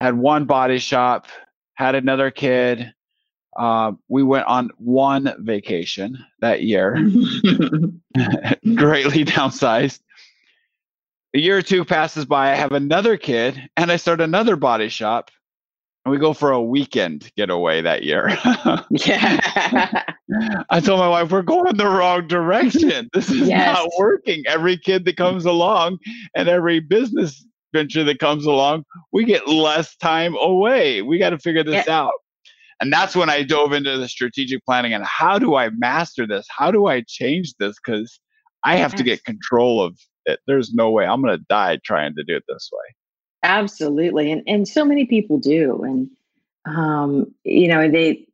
had 0.00 0.14
one 0.14 0.44
body 0.44 0.78
shop, 0.78 1.28
had 1.74 1.94
another 1.94 2.30
kid. 2.30 2.92
Uh, 3.56 3.92
we 4.08 4.22
went 4.22 4.46
on 4.46 4.70
one 4.76 5.32
vacation 5.38 6.18
that 6.40 6.62
year, 6.62 6.94
greatly 8.74 9.24
downsized 9.24 10.00
a 11.36 11.38
year 11.38 11.58
or 11.58 11.62
two 11.62 11.84
passes 11.84 12.24
by, 12.24 12.50
I 12.50 12.54
have 12.54 12.72
another 12.72 13.18
kid, 13.18 13.68
and 13.76 13.92
I 13.92 13.96
start 13.96 14.22
another 14.22 14.56
body 14.56 14.88
shop. 14.88 15.30
And 16.02 16.10
we 16.10 16.18
go 16.18 16.32
for 16.32 16.50
a 16.50 16.62
weekend 16.62 17.30
getaway 17.36 17.82
that 17.82 18.04
year. 18.04 18.30
yeah. 18.90 20.02
I 20.70 20.80
told 20.80 20.98
my 20.98 21.08
wife, 21.08 21.30
we're 21.30 21.42
going 21.42 21.76
the 21.76 21.88
wrong 21.88 22.26
direction. 22.26 23.10
This 23.12 23.28
is 23.28 23.48
yes. 23.48 23.76
not 23.76 23.90
working. 23.98 24.44
Every 24.46 24.78
kid 24.78 25.04
that 25.04 25.18
comes 25.18 25.44
along 25.44 25.98
and 26.34 26.48
every 26.48 26.80
business 26.80 27.44
venture 27.74 28.04
that 28.04 28.18
comes 28.18 28.46
along, 28.46 28.84
we 29.12 29.24
get 29.24 29.46
less 29.46 29.94
time 29.96 30.36
away. 30.36 31.02
We 31.02 31.18
got 31.18 31.30
to 31.30 31.38
figure 31.38 31.64
this 31.64 31.86
yeah. 31.86 32.00
out. 32.00 32.14
And 32.80 32.90
that's 32.90 33.14
when 33.14 33.28
I 33.28 33.42
dove 33.42 33.74
into 33.74 33.98
the 33.98 34.08
strategic 34.08 34.64
planning 34.64 34.94
and 34.94 35.04
how 35.04 35.38
do 35.38 35.56
I 35.56 35.68
master 35.70 36.26
this? 36.26 36.46
How 36.48 36.70
do 36.70 36.86
I 36.86 37.02
change 37.06 37.52
this? 37.58 37.76
Because 37.84 38.20
I 38.64 38.76
have 38.76 38.94
to 38.94 39.02
get 39.02 39.24
control 39.24 39.82
of 39.82 39.98
it. 40.26 40.40
There's 40.46 40.74
no 40.74 40.90
way 40.90 41.06
I'm 41.06 41.22
going 41.22 41.36
to 41.36 41.44
die 41.48 41.78
trying 41.84 42.14
to 42.16 42.24
do 42.24 42.36
it 42.36 42.44
this 42.48 42.70
way. 42.72 42.94
Absolutely. 43.42 44.30
And, 44.30 44.42
and 44.46 44.66
so 44.68 44.84
many 44.84 45.06
people 45.06 45.38
do. 45.38 45.82
And, 45.84 46.10
um, 46.66 47.32
you 47.44 47.68
know, 47.68 47.90
they, 47.90 48.26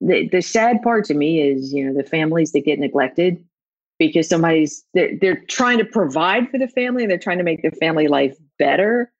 the, 0.00 0.28
the 0.28 0.40
sad 0.40 0.82
part 0.82 1.04
to 1.06 1.14
me 1.14 1.40
is, 1.40 1.72
you 1.72 1.84
know, 1.84 1.94
the 1.94 2.08
families 2.08 2.52
that 2.52 2.64
get 2.64 2.78
neglected 2.78 3.44
because 3.98 4.28
somebody's 4.28 4.84
they're, 4.94 5.16
they're 5.20 5.42
trying 5.48 5.78
to 5.78 5.84
provide 5.84 6.50
for 6.50 6.58
the 6.58 6.68
family 6.68 7.02
and 7.02 7.10
they're 7.10 7.18
trying 7.18 7.38
to 7.38 7.44
make 7.44 7.62
their 7.62 7.70
family 7.72 8.08
life 8.08 8.36
better 8.58 9.12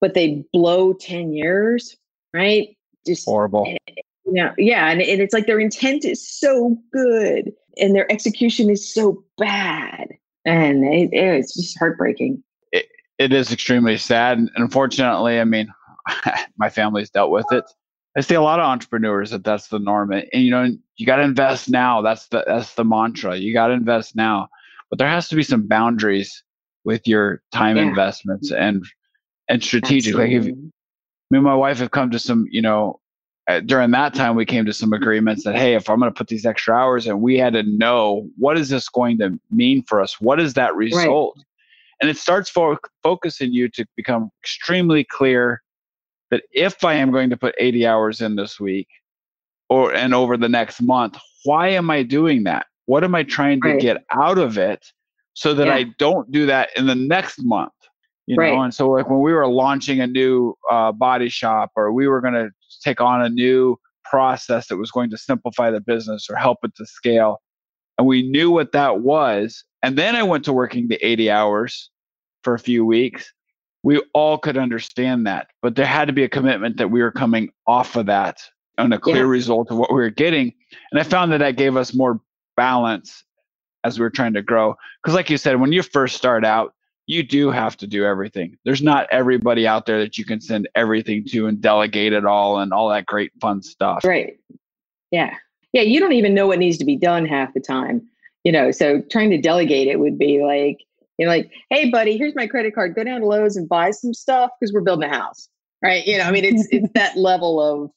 but 0.00 0.14
they 0.14 0.44
blow 0.52 0.92
10 0.92 1.32
years 1.32 1.96
right 2.32 2.76
just 3.06 3.24
horrible 3.24 3.66
eh, 3.66 3.92
you 4.24 4.32
know 4.32 4.52
yeah 4.58 4.90
and, 4.90 5.00
and 5.02 5.20
it's 5.20 5.34
like 5.34 5.46
their 5.46 5.60
intent 5.60 6.04
is 6.04 6.26
so 6.26 6.76
good 6.92 7.52
and 7.78 7.94
their 7.94 8.10
execution 8.10 8.70
is 8.70 8.92
so 8.92 9.22
bad 9.38 10.08
and 10.46 10.84
it, 10.84 11.10
it's 11.12 11.54
just 11.54 11.78
heartbreaking 11.78 12.42
it, 12.72 12.86
it 13.18 13.32
is 13.32 13.52
extremely 13.52 13.96
sad 13.96 14.38
and 14.38 14.50
unfortunately 14.56 15.40
i 15.40 15.44
mean 15.44 15.68
my 16.56 16.70
family's 16.70 17.10
dealt 17.10 17.30
with 17.30 17.46
it 17.52 17.64
I 18.16 18.22
see 18.22 18.34
a 18.34 18.40
lot 18.40 18.58
of 18.58 18.64
entrepreneurs 18.64 19.30
that 19.30 19.44
that's 19.44 19.68
the 19.68 19.78
norm, 19.78 20.10
and, 20.10 20.26
and 20.32 20.42
you 20.42 20.50
know 20.50 20.74
you 20.96 21.06
got 21.06 21.16
to 21.16 21.22
invest 21.22 21.68
now. 21.68 22.00
That's 22.00 22.28
the 22.28 22.44
that's 22.46 22.74
the 22.74 22.84
mantra. 22.84 23.36
You 23.36 23.52
got 23.52 23.66
to 23.66 23.74
invest 23.74 24.16
now, 24.16 24.48
but 24.88 24.98
there 24.98 25.08
has 25.08 25.28
to 25.28 25.36
be 25.36 25.42
some 25.42 25.66
boundaries 25.66 26.42
with 26.84 27.06
your 27.06 27.42
time 27.52 27.76
yeah. 27.76 27.82
investments 27.82 28.50
and 28.50 28.84
and 29.48 29.62
strategic. 29.62 30.14
Like 30.14 30.30
if 30.30 30.46
me 30.46 30.52
and 31.32 31.42
my 31.42 31.54
wife 31.54 31.78
have 31.78 31.90
come 31.90 32.10
to 32.10 32.18
some, 32.18 32.46
you 32.50 32.62
know, 32.62 33.00
during 33.64 33.92
that 33.92 34.14
time 34.14 34.34
we 34.34 34.44
came 34.44 34.64
to 34.64 34.72
some 34.72 34.92
agreements 34.92 35.44
that 35.44 35.56
hey, 35.56 35.74
if 35.74 35.88
I'm 35.88 35.98
going 36.00 36.12
to 36.12 36.16
put 36.16 36.28
these 36.28 36.46
extra 36.46 36.74
hours, 36.74 37.06
and 37.06 37.20
we 37.20 37.38
had 37.38 37.52
to 37.52 37.62
know 37.62 38.28
what 38.36 38.58
is 38.58 38.68
this 38.68 38.88
going 38.88 39.18
to 39.18 39.38
mean 39.50 39.82
for 39.84 40.00
us? 40.00 40.20
What 40.20 40.40
is 40.40 40.54
that 40.54 40.74
result? 40.74 41.34
Right. 41.36 41.44
And 42.00 42.10
it 42.10 42.18
starts 42.18 42.50
fo- 42.50 42.78
focusing 43.02 43.52
you 43.52 43.68
to 43.70 43.86
become 43.96 44.30
extremely 44.42 45.04
clear 45.04 45.62
that 46.30 46.42
if 46.52 46.84
I 46.84 46.94
am 46.94 47.12
going 47.12 47.30
to 47.30 47.36
put 47.36 47.54
80 47.58 47.86
hours 47.86 48.20
in 48.20 48.36
this 48.36 48.58
week 48.58 48.88
or 49.68 49.94
and 49.94 50.14
over 50.14 50.36
the 50.36 50.48
next 50.48 50.82
month, 50.82 51.16
why 51.44 51.68
am 51.68 51.90
I 51.90 52.02
doing 52.02 52.44
that? 52.44 52.66
What 52.86 53.04
am 53.04 53.14
I 53.14 53.22
trying 53.22 53.60
to 53.62 53.70
right. 53.70 53.80
get 53.80 54.04
out 54.10 54.38
of 54.38 54.58
it 54.58 54.92
so 55.34 55.54
that 55.54 55.68
yeah. 55.68 55.74
I 55.74 55.84
don't 55.98 56.30
do 56.30 56.46
that 56.46 56.70
in 56.76 56.86
the 56.86 56.94
next 56.94 57.42
month? 57.42 57.72
You 58.26 58.36
right. 58.36 58.52
know, 58.52 58.62
and 58.62 58.74
so 58.74 58.90
like 58.90 59.08
when 59.08 59.20
we 59.20 59.32
were 59.32 59.46
launching 59.46 60.00
a 60.00 60.06
new 60.06 60.54
uh, 60.70 60.92
body 60.92 61.28
shop 61.28 61.70
or 61.76 61.92
we 61.92 62.08
were 62.08 62.20
going 62.20 62.34
to 62.34 62.50
take 62.82 63.00
on 63.00 63.22
a 63.22 63.28
new 63.28 63.76
process 64.04 64.66
that 64.68 64.76
was 64.76 64.90
going 64.90 65.10
to 65.10 65.18
simplify 65.18 65.70
the 65.70 65.80
business 65.80 66.28
or 66.28 66.36
help 66.36 66.58
it 66.64 66.74
to 66.76 66.86
scale, 66.86 67.40
and 67.98 68.06
we 68.06 68.28
knew 68.28 68.50
what 68.50 68.72
that 68.72 69.00
was, 69.00 69.64
and 69.82 69.96
then 69.96 70.16
I 70.16 70.22
went 70.22 70.44
to 70.46 70.52
working 70.52 70.88
the 70.88 71.04
80 71.06 71.30
hours 71.30 71.90
for 72.42 72.54
a 72.54 72.58
few 72.58 72.84
weeks 72.84 73.32
we 73.86 74.02
all 74.14 74.36
could 74.36 74.58
understand 74.58 75.28
that. 75.28 75.46
But 75.62 75.76
there 75.76 75.86
had 75.86 76.06
to 76.06 76.12
be 76.12 76.24
a 76.24 76.28
commitment 76.28 76.76
that 76.78 76.90
we 76.90 77.00
were 77.00 77.12
coming 77.12 77.50
off 77.68 77.94
of 77.94 78.06
that 78.06 78.40
on 78.78 78.92
a 78.92 78.98
clear 78.98 79.18
yeah. 79.18 79.30
result 79.30 79.70
of 79.70 79.76
what 79.76 79.92
we 79.92 80.00
were 80.00 80.10
getting. 80.10 80.52
And 80.90 81.00
I 81.00 81.04
found 81.04 81.30
that 81.30 81.38
that 81.38 81.56
gave 81.56 81.76
us 81.76 81.94
more 81.94 82.20
balance 82.56 83.22
as 83.84 83.96
we 83.96 84.02
were 84.02 84.10
trying 84.10 84.34
to 84.34 84.42
grow. 84.42 84.74
Because, 85.00 85.14
like 85.14 85.30
you 85.30 85.38
said, 85.38 85.60
when 85.60 85.72
you 85.72 85.82
first 85.82 86.16
start 86.16 86.44
out, 86.44 86.74
you 87.06 87.22
do 87.22 87.50
have 87.50 87.76
to 87.78 87.86
do 87.86 88.04
everything. 88.04 88.56
There's 88.64 88.82
not 88.82 89.06
everybody 89.10 89.66
out 89.66 89.86
there 89.86 90.00
that 90.00 90.18
you 90.18 90.24
can 90.24 90.40
send 90.40 90.68
everything 90.74 91.24
to 91.30 91.46
and 91.46 91.60
delegate 91.60 92.12
it 92.12 92.24
all 92.24 92.58
and 92.58 92.72
all 92.72 92.88
that 92.88 93.06
great 93.06 93.32
fun 93.40 93.62
stuff. 93.62 94.04
Right. 94.04 94.38
Yeah. 95.10 95.34
Yeah. 95.72 95.82
You 95.82 96.00
don't 96.00 96.12
even 96.12 96.34
know 96.34 96.48
what 96.48 96.58
needs 96.58 96.78
to 96.78 96.84
be 96.84 96.96
done 96.96 97.24
half 97.24 97.54
the 97.54 97.60
time. 97.60 98.02
You 98.44 98.52
know, 98.52 98.70
so 98.70 99.02
trying 99.10 99.30
to 99.30 99.38
delegate 99.38 99.88
it 99.88 99.98
would 99.98 100.18
be 100.18 100.42
like, 100.42 100.78
you're 101.18 101.28
like, 101.28 101.50
hey, 101.70 101.90
buddy, 101.90 102.16
here's 102.16 102.34
my 102.34 102.46
credit 102.46 102.74
card. 102.74 102.94
Go 102.94 103.04
down 103.04 103.20
to 103.20 103.26
Lowe's 103.26 103.56
and 103.56 103.68
buy 103.68 103.90
some 103.90 104.12
stuff 104.12 104.50
because 104.58 104.72
we're 104.72 104.82
building 104.82 105.10
a 105.10 105.14
house, 105.14 105.48
right? 105.82 106.06
You 106.06 106.18
know, 106.18 106.24
I 106.24 106.30
mean, 106.30 106.44
it's 106.44 106.68
it's 106.70 106.92
that 106.94 107.16
level 107.16 107.60
of 107.60 107.90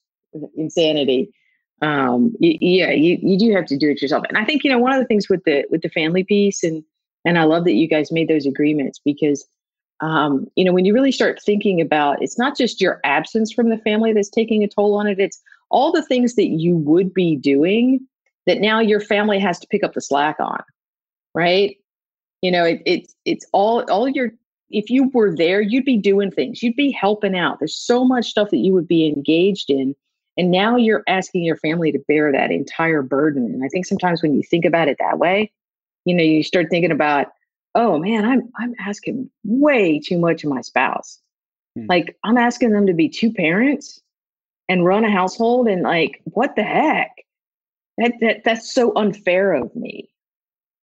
insanity. 0.55 1.33
Um, 1.81 2.33
you, 2.39 2.57
yeah, 2.59 2.91
you 2.91 3.17
you 3.21 3.37
do 3.37 3.53
have 3.53 3.65
to 3.67 3.77
do 3.77 3.89
it 3.89 4.01
yourself. 4.01 4.25
And 4.29 4.37
I 4.37 4.45
think 4.45 4.63
you 4.63 4.71
know 4.71 4.79
one 4.79 4.93
of 4.93 4.99
the 4.99 5.05
things 5.05 5.29
with 5.29 5.43
the 5.45 5.65
with 5.69 5.81
the 5.81 5.89
family 5.89 6.23
piece, 6.23 6.63
and 6.63 6.83
and 7.25 7.37
I 7.37 7.43
love 7.43 7.65
that 7.65 7.73
you 7.73 7.87
guys 7.87 8.11
made 8.11 8.27
those 8.27 8.45
agreements 8.45 8.99
because 9.03 9.45
um, 10.01 10.47
you 10.55 10.63
know 10.63 10.71
when 10.71 10.85
you 10.85 10.93
really 10.93 11.11
start 11.11 11.41
thinking 11.41 11.81
about 11.81 12.21
it's 12.21 12.37
not 12.37 12.57
just 12.57 12.81
your 12.81 12.99
absence 13.03 13.51
from 13.51 13.69
the 13.69 13.77
family 13.77 14.13
that's 14.13 14.29
taking 14.29 14.63
a 14.63 14.67
toll 14.67 14.95
on 14.95 15.07
it. 15.07 15.19
It's 15.19 15.41
all 15.69 15.91
the 15.91 16.03
things 16.03 16.35
that 16.35 16.47
you 16.47 16.75
would 16.75 17.13
be 17.13 17.35
doing 17.35 17.99
that 18.45 18.59
now 18.59 18.79
your 18.79 18.99
family 18.99 19.39
has 19.39 19.59
to 19.59 19.67
pick 19.67 19.83
up 19.83 19.93
the 19.93 20.01
slack 20.01 20.37
on, 20.39 20.61
right? 21.35 21.77
You 22.41 22.51
know, 22.51 22.63
it, 22.63 22.81
it's 22.85 23.15
it's 23.25 23.45
all 23.51 23.83
all 23.91 24.07
your 24.07 24.31
if 24.71 24.89
you 24.89 25.09
were 25.13 25.35
there, 25.35 25.61
you'd 25.61 25.85
be 25.85 25.97
doing 25.97 26.31
things. 26.31 26.61
You'd 26.61 26.75
be 26.75 26.91
helping 26.91 27.37
out. 27.37 27.59
There's 27.59 27.75
so 27.75 28.05
much 28.05 28.29
stuff 28.29 28.51
that 28.51 28.57
you 28.57 28.73
would 28.73 28.87
be 28.87 29.07
engaged 29.07 29.69
in. 29.69 29.95
And 30.37 30.51
now 30.51 30.77
you're 30.77 31.03
asking 31.07 31.43
your 31.43 31.57
family 31.57 31.91
to 31.91 31.99
bear 32.07 32.31
that 32.31 32.51
entire 32.51 33.01
burden. 33.01 33.45
And 33.45 33.63
I 33.63 33.67
think 33.67 33.85
sometimes 33.85 34.21
when 34.21 34.35
you 34.35 34.43
think 34.43 34.65
about 34.65 34.87
it 34.87 34.97
that 34.99 35.17
way, 35.17 35.51
you 36.05 36.13
know, 36.13 36.23
you 36.23 36.43
start 36.43 36.67
thinking 36.69 36.91
about, 36.91 37.27
oh 37.75 37.97
man, 37.99 38.25
I'm 38.25 38.49
I'm 38.57 38.73
asking 38.79 39.29
way 39.43 39.99
too 39.99 40.17
much 40.17 40.43
of 40.43 40.49
my 40.49 40.61
spouse. 40.61 41.19
Hmm. 41.77 41.85
Like 41.87 42.17
I'm 42.23 42.37
asking 42.37 42.71
them 42.71 42.87
to 42.87 42.93
be 42.93 43.09
two 43.09 43.31
parents 43.31 44.01
and 44.67 44.85
run 44.85 45.05
a 45.05 45.11
household 45.11 45.67
and 45.67 45.83
like 45.83 46.21
what 46.25 46.55
the 46.55 46.63
heck? 46.63 47.11
That, 47.97 48.13
that 48.21 48.43
that's 48.45 48.73
so 48.73 48.93
unfair 48.95 49.53
of 49.53 49.75
me 49.75 50.09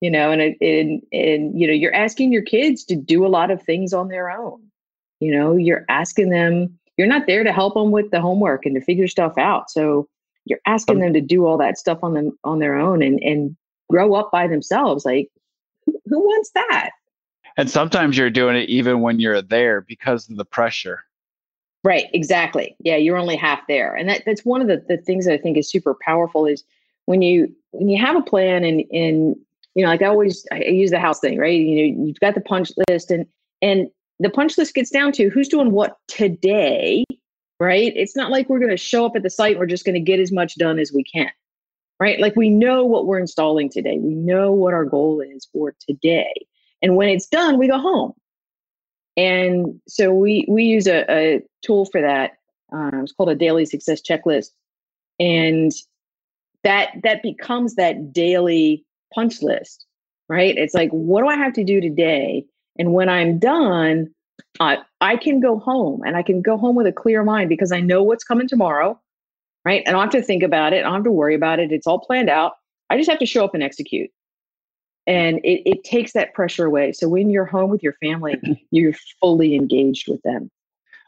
you 0.02 0.12
know 0.12 0.32
and 0.32 0.42
and 0.62 1.02
and 1.12 1.60
you 1.60 1.66
know 1.66 1.74
you're 1.74 1.94
asking 1.94 2.32
your 2.32 2.42
kids 2.42 2.84
to 2.86 2.96
do 2.96 3.26
a 3.26 3.30
lot 3.30 3.52
of 3.52 3.62
things 3.64 3.94
on 3.94 4.08
their 4.08 4.30
own 4.30 4.62
you 5.20 5.36
know 5.36 5.56
you're 5.56 5.86
asking 5.90 6.30
them 6.30 6.78
you're 6.98 7.08
not 7.08 7.28
there 7.28 7.44
to 7.44 7.52
help 7.52 7.74
them 7.74 7.92
with 7.92 8.12
the 8.12 8.22
homework 8.22 8.66
and 8.66 8.76
to 8.76 8.82
figure 8.82 9.08
stuff 9.08 9.38
out 9.38 9.70
so 9.70 10.08
you're 10.46 10.60
asking 10.68 11.00
them 11.00 11.14
to 11.14 11.22
do 11.22 11.46
all 11.46 11.58
that 11.58 11.78
stuff 11.78 12.00
on 12.04 12.14
them 12.14 12.38
on 12.44 12.60
their 12.60 12.76
own 12.76 13.02
and 13.02 13.20
and 13.22 13.56
grow 13.96 14.14
up 14.14 14.32
by 14.32 14.48
themselves 14.48 15.06
like 15.06 15.30
who, 15.86 16.00
who 16.08 16.20
wants 16.20 16.52
that 16.52 16.90
and 17.58 17.70
sometimes 17.70 18.18
you're 18.18 18.30
doing 18.30 18.56
it 18.56 18.68
even 18.70 19.02
when 19.02 19.20
you're 19.20 19.42
there 19.42 19.82
because 19.82 20.30
of 20.30 20.36
the 20.36 20.46
pressure 20.46 21.04
right 21.84 22.08
exactly 22.14 22.76
yeah 22.80 22.96
you're 22.96 23.18
only 23.18 23.36
half 23.36 23.62
there 23.68 23.96
and 23.96 24.10
that 24.10 24.24
that's 24.26 24.44
one 24.44 24.62
of 24.62 24.68
the, 24.68 24.84
the 24.88 24.98
things 24.98 25.26
that 25.26 25.34
i 25.34 25.38
think 25.38 25.58
is 25.58 25.70
super 25.70 25.96
powerful 26.02 26.46
is 26.46 26.64
when 27.06 27.22
you 27.22 27.54
when 27.72 27.90
you 27.90 28.04
have 28.04 28.16
a 28.16 28.22
plan 28.22 28.64
and 28.64 28.84
and 28.92 29.36
you 29.76 29.84
know, 29.84 29.90
like 29.90 30.02
I 30.02 30.08
always 30.08 30.46
I 30.52 30.60
use 30.60 30.92
the 30.92 31.00
house 31.00 31.20
thing, 31.20 31.38
right? 31.38 31.60
You 31.60 31.76
know, 31.76 32.06
you've 32.06 32.20
got 32.20 32.34
the 32.34 32.42
punch 32.42 32.72
list 32.90 33.12
and 33.12 33.26
and 33.62 33.90
the 34.20 34.30
punch 34.30 34.58
list 34.58 34.74
gets 34.74 34.90
down 34.90 35.12
to 35.14 35.30
who's 35.30 35.50
doing 35.50 35.72
what 35.72 35.98
today, 36.08 37.04
right? 37.60 37.92
It's 37.96 38.16
not 38.16 38.32
like 38.32 38.50
we're 38.50 38.60
going 38.60 38.72
to 38.72 38.78
show 38.78 39.06
up 39.06 39.18
at 39.18 39.24
the 39.24 39.30
site 39.30 39.52
and 39.52 39.60
we're 39.60 39.66
just 39.66 39.86
going 39.86 39.96
to 39.96 40.00
get 40.00 40.22
as 40.22 40.32
much 40.32 40.56
done 40.56 40.80
as 40.80 40.94
we 40.94 41.04
can. 41.04 41.30
Right? 42.00 42.20
Like 42.20 42.36
we 42.36 42.50
know 42.50 42.84
what 42.84 43.08
we're 43.08 43.20
installing 43.20 43.70
today. 43.70 43.98
We 44.00 44.16
know 44.16 44.52
what 44.52 44.74
our 44.74 44.84
goal 44.84 45.22
is 45.22 45.48
for 45.54 45.74
today. 45.88 46.34
And 46.82 46.98
when 46.98 47.10
it's 47.10 47.28
done, 47.28 47.58
we 47.58 47.68
go 47.68 47.80
home. 47.80 48.14
And 49.18 49.80
so 49.88 50.14
we 50.14 50.46
we 50.50 50.64
use 50.64 50.88
a, 50.88 51.06
a 51.10 51.42
tool 51.62 51.86
for 51.86 52.02
that. 52.02 52.34
Um, 52.72 53.02
it's 53.04 53.14
called 53.14 53.30
a 53.30 53.36
daily 53.36 53.66
success 53.66 54.02
checklist, 54.02 54.50
and 55.20 55.72
that 56.64 56.90
that 57.04 57.24
becomes 57.24 57.76
that 57.76 58.12
daily 58.12 58.84
punch 59.14 59.42
list, 59.42 59.86
right? 60.28 60.58
It's 60.58 60.74
like, 60.74 60.90
what 60.90 61.22
do 61.22 61.28
I 61.28 61.38
have 61.38 61.54
to 61.54 61.64
do 61.64 61.80
today? 61.80 62.46
And 62.78 62.94
when 62.94 63.08
I'm 63.08 63.40
done, 63.40 64.10
uh, 64.60 64.78
I 65.00 65.16
can 65.16 65.40
go 65.40 65.60
home 65.60 66.02
and 66.06 66.18
I 66.18 66.24
can 66.24 66.42
go 66.42 66.58
home 66.58 66.76
with 66.76 66.88
a 66.88 66.92
clear 66.92 67.24
mind 67.24 67.50
because 67.50 67.72
I 67.72 67.80
know 67.80 68.04
what's 68.04 68.24
coming 68.24 68.48
tomorrow, 68.48 69.00
right? 69.66 69.84
I 69.88 69.92
don't 69.92 70.02
have 70.02 70.12
to 70.12 70.22
think 70.22 70.44
about 70.44 70.74
it. 70.74 70.78
I 70.78 70.82
don't 70.84 70.94
have 70.94 71.04
to 71.04 71.12
worry 71.12 71.36
about 71.36 71.60
it. 71.60 71.72
It's 71.72 71.88
all 71.88 72.00
planned 72.00 72.30
out. 72.30 72.54
I 72.90 72.98
just 72.98 73.10
have 73.10 73.20
to 73.20 73.26
show 73.26 73.44
up 73.44 73.54
and 73.54 73.64
execute. 73.64 74.10
And 75.08 75.40
it, 75.40 75.62
it 75.70 75.84
takes 75.84 76.14
that 76.14 76.34
pressure 76.34 76.66
away. 76.66 76.92
So 76.92 77.10
when 77.10 77.30
you're 77.30 77.46
home 77.46 77.70
with 77.70 77.84
your 77.84 77.94
family, 78.02 78.40
you're 78.72 78.94
fully 79.20 79.56
engaged 79.56 80.08
with 80.08 80.22
them. 80.24 80.50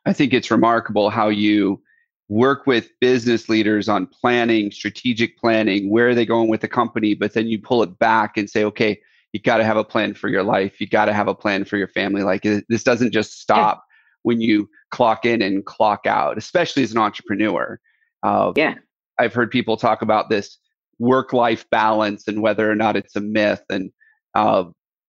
I 0.06 0.14
think 0.14 0.34
it's 0.34 0.52
remarkable 0.52 1.10
how 1.10 1.30
you 1.30 1.82
work 2.30 2.68
with 2.68 2.90
business 3.00 3.48
leaders 3.48 3.88
on 3.88 4.08
planning, 4.08 4.72
strategic 4.72 5.38
planning, 5.38 5.90
where 5.90 6.10
are 6.10 6.16
they 6.16 6.26
going 6.26 6.50
with 6.50 6.62
the 6.62 6.68
company, 6.68 7.14
but 7.14 7.34
then 7.34 7.48
you 7.48 7.60
pull 7.60 7.84
it 7.84 7.98
back 8.00 8.38
and 8.38 8.50
say, 8.50 8.64
okay, 8.66 9.00
you 9.34 9.40
got 9.40 9.58
to 9.58 9.64
have 9.64 9.78
a 9.78 9.84
plan 9.84 10.14
for 10.14 10.30
your 10.30 10.44
life. 10.44 10.80
You 10.80 10.88
got 10.88 11.06
to 11.06 11.14
have 11.14 11.28
a 11.28 11.36
plan 11.36 11.66
for 11.66 11.78
your 11.78 11.88
family. 11.88 12.24
Like 12.24 12.44
this 12.44 12.84
doesn't 12.84 13.12
just 13.12 13.40
stop 13.40 13.78
yeah. 13.78 13.96
when 14.24 14.42
you 14.42 14.70
clock 14.92 15.26
in 15.26 15.42
and 15.42 15.66
clock 15.66 16.06
out, 16.06 16.38
especially 16.38 16.84
as 16.84 16.92
an 16.92 16.98
entrepreneur. 16.98 17.80
Uh, 18.28 18.52
yeah. 18.56 18.76
I've 19.18 19.34
heard 19.34 19.52
people 19.52 19.78
talk 19.78 20.02
about 20.02 20.30
this 20.30 20.58
work-life 21.00 21.70
balance 21.70 22.28
and 22.28 22.42
whether 22.42 22.70
or 22.70 22.76
not 22.76 22.96
it's 22.96 23.16
a 23.16 23.22
myth. 23.22 23.64
And 23.70 23.92
uh, 24.36 24.66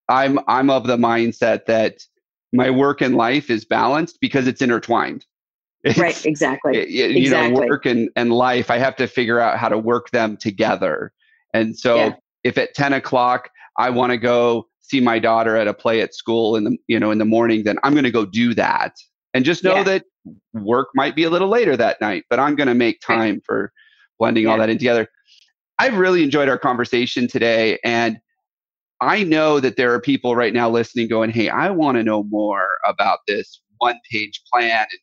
I'm 0.09 0.39
I'm 0.47 0.71
of 0.71 0.87
the 0.87 0.97
mindset 0.97 1.67
that 1.67 1.99
my 2.53 2.71
work 2.71 3.01
and 3.01 3.17
life 3.17 3.51
is 3.51 3.65
balanced 3.65 4.19
because 4.21 4.47
it's 4.47 4.63
intertwined. 4.63 5.27
It's, 5.85 5.99
right, 5.99 6.25
exactly. 6.25 6.79
It, 6.79 6.89
you 6.89 7.23
exactly. 7.23 7.61
know, 7.61 7.67
work 7.67 7.87
and, 7.87 8.09
and 8.17 8.33
life, 8.33 8.71
I 8.71 8.79
have 8.79 8.97
to 8.97 9.07
figure 9.07 9.41
out 9.41 9.59
how 9.59 9.69
to 9.69 9.79
work 9.79 10.11
them 10.11 10.37
together. 10.37 11.13
And 11.53 11.77
so 11.79 11.97
yeah. 11.97 12.15
if 12.45 12.57
at 12.57 12.75
10 12.75 12.93
o'clock 12.95 13.51
I 13.79 13.91
want 13.91 14.13
to 14.13 14.19
go 14.19 14.69
see 14.81 15.01
my 15.01 15.19
daughter 15.19 15.57
at 15.57 15.69
a 15.69 15.75
play 15.75 16.01
at 16.01 16.15
school 16.15 16.57
in 16.57 16.65
the 16.65 16.77
you 16.87 16.99
know 16.99 17.11
in 17.11 17.19
the 17.19 17.25
morning, 17.25 17.65
then 17.65 17.79
I'm 17.83 17.95
gonna 17.95 18.11
go 18.11 18.25
do 18.25 18.55
that. 18.55 18.95
And 19.35 19.45
just 19.45 19.63
know 19.63 19.77
yeah. 19.77 19.83
that 19.85 20.05
work 20.53 20.89
might 20.95 21.15
be 21.15 21.25
a 21.25 21.31
little 21.31 21.49
later 21.49 21.77
that 21.77 22.01
night, 22.01 22.25
but 22.31 22.39
I'm 22.39 22.57
gonna 22.57 22.75
make 22.75 23.01
time 23.01 23.41
for 23.45 23.73
blending 24.19 24.45
yeah. 24.45 24.51
all 24.51 24.59
that 24.59 24.71
in 24.71 24.79
together. 24.79 25.09
I've 25.79 25.97
really 25.97 26.25
enjoyed 26.25 26.49
our 26.49 26.59
conversation 26.59 27.29
today 27.29 27.79
and 27.85 28.19
I 29.01 29.23
know 29.23 29.61
that 29.61 29.77
there 29.77 29.93
are 29.95 30.01
people 30.01 30.35
right 30.35 30.53
now 30.53 30.69
listening 30.69 31.09
going, 31.09 31.31
Hey, 31.31 31.49
I 31.49 31.71
want 31.71 31.97
to 31.97 32.03
know 32.03 32.25
more 32.25 32.67
about 32.87 33.21
this 33.29 33.61
one 33.79 33.99
page 34.11 34.43
plan 34.53 34.81
and 34.81 35.01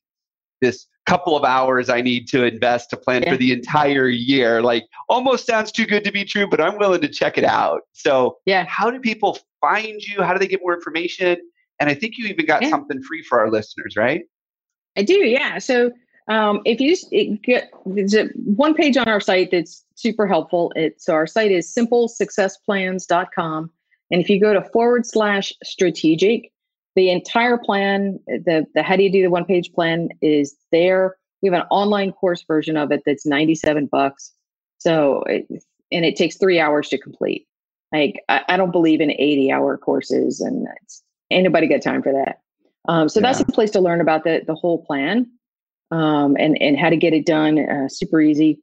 this 0.62 0.88
couple 1.06 1.38
of 1.38 1.44
hours 1.44 1.90
I 1.90 2.02
need 2.02 2.28
to 2.30 2.46
invest 2.46 2.90
to 2.90 2.98
plan 2.98 3.24
yeah. 3.24 3.32
for 3.32 3.38
the 3.38 3.52
entire 3.52 4.08
year. 4.08 4.62
Like 4.62 4.86
almost 5.08 5.46
sounds 5.46 5.72
too 5.72 5.86
good 5.86 6.04
to 6.04 6.12
be 6.12 6.26
true, 6.26 6.48
but 6.48 6.60
I'm 6.60 6.78
willing 6.78 7.02
to 7.02 7.08
check 7.08 7.38
it 7.38 7.44
out. 7.44 7.82
So, 7.94 8.38
yeah, 8.46 8.66
how 8.68 8.90
do 8.90 9.00
people 9.00 9.38
find 9.62 10.02
you? 10.02 10.24
How 10.24 10.34
do 10.34 10.40
they 10.40 10.48
get 10.48 10.62
more 10.62 10.74
information? 10.74 11.38
And 11.80 11.90
I 11.90 11.94
think 11.94 12.18
you 12.18 12.26
even 12.28 12.46
got 12.46 12.64
yeah. 12.64 12.70
something 12.70 13.02
free 13.04 13.22
for 13.22 13.40
our 13.40 13.52
listeners, 13.52 13.96
right? 13.96 14.24
I 14.98 15.04
do, 15.04 15.16
yeah. 15.16 15.58
So 15.60 15.92
um, 16.28 16.62
if 16.66 16.80
you 16.80 16.96
get 17.38 17.72
there's 17.86 18.16
a 18.16 18.26
one 18.36 18.74
page 18.74 18.98
on 18.98 19.08
our 19.08 19.20
site 19.20 19.52
that's 19.52 19.86
super 19.96 20.26
helpful. 20.28 20.74
It's 20.76 21.06
so 21.06 21.14
our 21.14 21.28
site 21.28 21.52
is 21.52 21.72
simplesuccessplans.com. 21.74 23.70
And 24.12 24.22
if 24.22 24.30
you 24.30 24.40
go 24.40 24.54
to 24.54 24.62
forward 24.62 25.06
slash 25.06 25.52
strategic, 25.64 26.52
the 26.96 27.10
entire 27.10 27.58
plan, 27.58 28.20
the, 28.28 28.66
the 28.74 28.84
how 28.84 28.96
do 28.96 29.04
you 29.04 29.12
do 29.12 29.22
the 29.22 29.30
one 29.30 29.46
page 29.46 29.72
plan 29.74 30.10
is 30.22 30.56
there. 30.72 31.18
We 31.42 31.50
have 31.50 31.60
an 31.60 31.68
online 31.70 32.12
course 32.14 32.44
version 32.44 32.78
of 32.78 32.92
it 32.92 33.04
that's 33.06 33.26
97 33.26 33.88
bucks. 33.88 34.32
So, 34.78 35.24
it, 35.24 35.48
and 35.92 36.06
it 36.06 36.16
takes 36.16 36.38
three 36.38 36.60
hours 36.60 36.90
to 36.90 36.98
complete. 36.98 37.48
Like, 37.92 38.24
I, 38.30 38.42
I 38.48 38.58
don't 38.58 38.72
believe 38.72 39.02
in 39.02 39.12
80 39.12 39.52
hour 39.52 39.78
courses 39.78 40.40
and 40.42 40.68
it's, 40.82 41.04
anybody 41.30 41.68
got 41.68 41.82
time 41.82 42.02
for 42.02 42.14
that. 42.14 42.40
Um, 42.88 43.10
so 43.10 43.20
yeah. 43.20 43.28
that's 43.28 43.40
a 43.40 43.46
place 43.46 43.72
to 43.72 43.80
learn 43.80 44.02
about 44.02 44.24
the, 44.24 44.42
the 44.46 44.56
whole 44.56 44.84
plan 44.86 45.30
um, 45.92 46.36
and, 46.40 46.62
and 46.62 46.78
how 46.78 46.90
to 46.90 46.98
get 46.98 47.14
it 47.14 47.26
done 47.26 47.60
uh, 47.60 47.88
super 47.90 48.22
easy. 48.22 48.60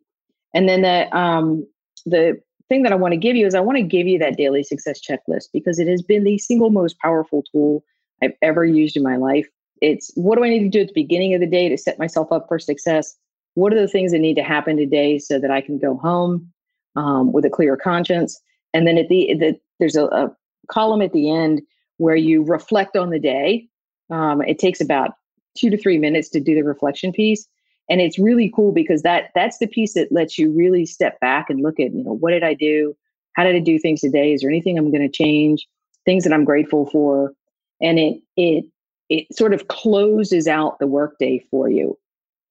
And 0.54 0.68
then 0.68 0.82
the, 0.82 1.16
um, 1.16 1.66
the 2.06 2.40
thing 2.68 2.82
that 2.82 2.92
I 2.92 2.96
want 2.96 3.12
to 3.12 3.18
give 3.18 3.36
you 3.36 3.46
is 3.46 3.54
I 3.54 3.60
want 3.60 3.76
to 3.76 3.82
give 3.82 4.06
you 4.06 4.18
that 4.18 4.36
daily 4.36 4.62
success 4.62 5.00
checklist 5.00 5.48
because 5.52 5.78
it 5.78 5.88
has 5.88 6.02
been 6.02 6.24
the 6.24 6.38
single 6.38 6.70
most 6.70 6.98
powerful 6.98 7.42
tool 7.52 7.84
I've 8.22 8.32
ever 8.42 8.64
used 8.64 8.96
in 8.96 9.02
my 9.02 9.16
life. 9.16 9.46
It's 9.80 10.12
what 10.14 10.36
do 10.36 10.44
I 10.44 10.48
need 10.48 10.60
to 10.60 10.68
do 10.68 10.80
at 10.80 10.88
the 10.88 10.94
beginning 10.94 11.34
of 11.34 11.40
the 11.40 11.46
day 11.46 11.68
to 11.68 11.76
set 11.76 11.98
myself 11.98 12.30
up 12.30 12.46
for 12.48 12.58
success? 12.58 13.16
What 13.54 13.72
are 13.72 13.80
the 13.80 13.88
things 13.88 14.12
that 14.12 14.20
need 14.20 14.36
to 14.36 14.42
happen 14.42 14.76
today 14.76 15.18
so 15.18 15.38
that 15.38 15.50
I 15.50 15.60
can 15.60 15.78
go 15.78 15.96
home 15.96 16.50
um, 16.96 17.32
with 17.32 17.44
a 17.44 17.50
clear 17.50 17.76
conscience? 17.76 18.40
And 18.72 18.86
then 18.86 18.96
at 18.96 19.08
the, 19.08 19.34
the 19.38 19.58
there's 19.78 19.96
a, 19.96 20.04
a, 20.06 20.36
column 20.70 21.02
at 21.02 21.12
the 21.12 21.28
end 21.28 21.60
where 21.98 22.16
you 22.16 22.44
reflect 22.44 22.96
on 22.96 23.10
the 23.10 23.18
day. 23.18 23.68
Um, 24.12 24.42
it 24.42 24.58
takes 24.58 24.80
about 24.80 25.14
two 25.56 25.70
to 25.70 25.76
three 25.76 25.98
minutes 25.98 26.28
to 26.30 26.40
do 26.40 26.54
the 26.54 26.62
reflection 26.62 27.12
piece, 27.12 27.46
and 27.90 28.00
it's 28.00 28.18
really 28.18 28.52
cool 28.54 28.72
because 28.72 29.02
that 29.02 29.30
that's 29.34 29.58
the 29.58 29.66
piece 29.66 29.94
that 29.94 30.12
lets 30.12 30.38
you 30.38 30.52
really 30.52 30.86
step 30.86 31.18
back 31.20 31.50
and 31.50 31.62
look 31.62 31.80
at 31.80 31.92
you 31.92 32.04
know 32.04 32.12
what 32.12 32.30
did 32.30 32.44
I 32.44 32.54
do, 32.54 32.94
how 33.34 33.44
did 33.44 33.56
I 33.56 33.60
do 33.60 33.78
things 33.78 34.00
today? 34.00 34.32
Is 34.32 34.42
there 34.42 34.50
anything 34.50 34.78
I'm 34.78 34.90
going 34.90 35.02
to 35.02 35.08
change? 35.08 35.66
Things 36.04 36.24
that 36.24 36.32
I'm 36.32 36.44
grateful 36.44 36.86
for, 36.90 37.32
and 37.80 37.98
it 37.98 38.20
it 38.36 38.64
it 39.08 39.26
sort 39.34 39.54
of 39.54 39.68
closes 39.68 40.46
out 40.46 40.78
the 40.78 40.86
workday 40.86 41.44
for 41.50 41.68
you. 41.68 41.98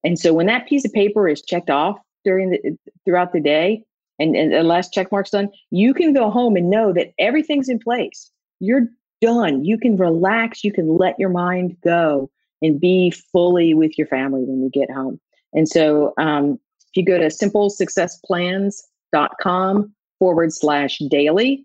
And 0.04 0.18
so 0.18 0.32
when 0.32 0.46
that 0.46 0.68
piece 0.68 0.84
of 0.84 0.92
paper 0.92 1.28
is 1.28 1.42
checked 1.42 1.70
off 1.70 1.98
during 2.24 2.50
the 2.50 2.78
throughout 3.04 3.32
the 3.32 3.40
day 3.40 3.84
and, 4.18 4.34
and 4.36 4.52
the 4.52 4.62
last 4.62 4.92
check 4.92 5.12
mark's 5.12 5.30
done, 5.30 5.48
you 5.70 5.94
can 5.94 6.12
go 6.12 6.30
home 6.30 6.56
and 6.56 6.70
know 6.70 6.92
that 6.92 7.12
everything's 7.18 7.68
in 7.68 7.78
place. 7.78 8.30
You're 8.60 8.88
done. 9.22 9.64
You 9.64 9.78
can 9.78 9.96
relax, 9.96 10.62
you 10.62 10.72
can 10.72 10.98
let 10.98 11.18
your 11.18 11.30
mind 11.30 11.78
go 11.82 12.30
and 12.60 12.78
be 12.78 13.10
fully 13.10 13.72
with 13.72 13.96
your 13.96 14.08
family 14.08 14.44
when 14.44 14.62
you 14.62 14.68
get 14.68 14.90
home. 14.90 15.18
And 15.54 15.66
so 15.68 16.14
um, 16.18 16.58
if 16.80 16.96
you 16.96 17.04
go 17.04 17.18
to 17.18 17.28
simplesuccessplans.com 17.28 19.94
forward 20.18 20.52
slash 20.52 20.98
daily, 21.10 21.64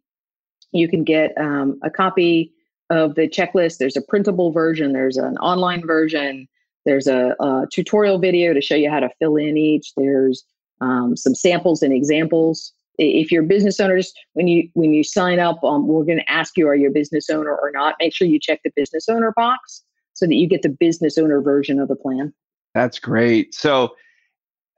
you 0.72 0.88
can 0.88 1.04
get 1.04 1.38
um, 1.38 1.78
a 1.84 1.90
copy 1.90 2.54
of 2.90 3.16
the 3.16 3.28
checklist. 3.28 3.80
There's 3.80 3.98
a 3.98 4.02
printable 4.02 4.52
version, 4.52 4.94
there's 4.94 5.18
an 5.18 5.36
online 5.38 5.86
version, 5.86 6.48
there's 6.86 7.08
a, 7.08 7.36
a 7.40 7.68
tutorial 7.72 8.18
video 8.18 8.54
to 8.54 8.62
show 8.62 8.76
you 8.76 8.90
how 8.90 9.02
to 9.02 9.10
fill 9.20 9.36
in 9.36 9.58
each. 9.58 9.92
There's 9.98 10.46
um, 10.80 11.18
some 11.18 11.36
samples 11.36 11.82
and 11.82 11.92
examples. 11.92 12.72
If 12.98 13.32
you're 13.32 13.44
business 13.44 13.80
owners, 13.80 14.12
when 14.34 14.48
you 14.48 14.70
when 14.74 14.94
you 14.94 15.04
sign 15.04 15.40
up, 15.40 15.64
um, 15.64 15.88
we're 15.88 16.04
going 16.04 16.20
to 16.20 16.32
ask 16.32 16.58
you 16.58 16.68
are 16.68 16.76
you 16.76 16.90
a 16.90 16.92
business 16.92 17.30
owner 17.30 17.56
or 17.56 17.72
not. 17.72 17.96
Make 18.00 18.14
sure 18.14 18.28
you 18.28 18.40
check 18.40 18.62
the 18.64 18.72
business 18.76 19.08
owner 19.10 19.34
box 19.36 19.84
so 20.14 20.26
that 20.26 20.36
you 20.36 20.48
get 20.48 20.64
the 20.64 20.70
business 20.70 21.18
owner 21.18 21.42
version 21.42 21.80
of 21.80 21.88
the 21.88 21.96
plan. 21.96 22.34
That's 22.74 23.00
great. 23.00 23.54
So, 23.54 23.96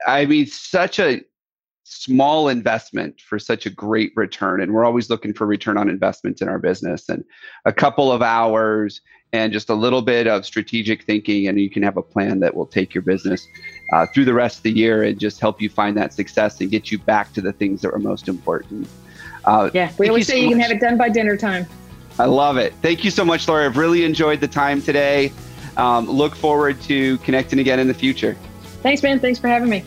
I 0.06 0.26
mean, 0.26 0.46
such 0.46 0.98
a 0.98 1.22
small 1.84 2.48
investment 2.48 3.20
for 3.20 3.38
such 3.38 3.66
a 3.66 3.70
great 3.70 4.12
return. 4.14 4.60
And 4.60 4.72
we're 4.72 4.84
always 4.84 5.10
looking 5.10 5.32
for 5.32 5.46
return 5.46 5.76
on 5.76 5.88
investment 5.88 6.40
in 6.40 6.48
our 6.48 6.58
business. 6.58 7.08
And 7.08 7.24
a 7.64 7.72
couple 7.72 8.12
of 8.12 8.22
hours 8.22 9.00
and 9.32 9.52
just 9.52 9.70
a 9.70 9.74
little 9.74 10.02
bit 10.02 10.26
of 10.26 10.44
strategic 10.44 11.04
thinking, 11.04 11.46
and 11.46 11.60
you 11.60 11.70
can 11.70 11.82
have 11.82 11.96
a 11.96 12.02
plan 12.02 12.40
that 12.40 12.54
will 12.54 12.66
take 12.66 12.94
your 12.94 13.02
business 13.02 13.46
uh, 13.92 14.06
through 14.12 14.24
the 14.24 14.34
rest 14.34 14.58
of 14.58 14.62
the 14.64 14.72
year 14.72 15.04
and 15.04 15.20
just 15.20 15.40
help 15.40 15.60
you 15.60 15.68
find 15.68 15.96
that 15.96 16.12
success 16.12 16.60
and 16.60 16.70
get 16.70 16.90
you 16.90 16.98
back 16.98 17.32
to 17.32 17.40
the 17.40 17.52
things 17.52 17.80
that 17.82 17.92
are 17.92 17.98
most 17.98 18.28
important. 18.28 18.88
Uh, 19.44 19.70
yeah, 19.72 19.92
we 19.98 20.08
always 20.08 20.28
you 20.28 20.34
say 20.34 20.40
so 20.40 20.44
you 20.44 20.48
can 20.50 20.60
have 20.60 20.70
it 20.70 20.80
done 20.80 20.96
by 20.96 21.08
dinner 21.08 21.36
time. 21.36 21.66
I 22.18 22.24
love 22.24 22.56
it. 22.56 22.74
Thank 22.82 23.04
you 23.04 23.10
so 23.10 23.24
much, 23.24 23.46
laura 23.48 23.64
I've 23.64 23.76
really 23.76 24.04
enjoyed 24.04 24.40
the 24.40 24.48
time 24.48 24.82
today. 24.82 25.32
Um, 25.76 26.10
look 26.10 26.34
forward 26.34 26.80
to 26.82 27.16
connecting 27.18 27.60
again 27.60 27.78
in 27.78 27.86
the 27.86 27.94
future. 27.94 28.36
Thanks, 28.82 29.02
man. 29.02 29.20
Thanks 29.20 29.38
for 29.38 29.48
having 29.48 29.68
me. 29.68 29.84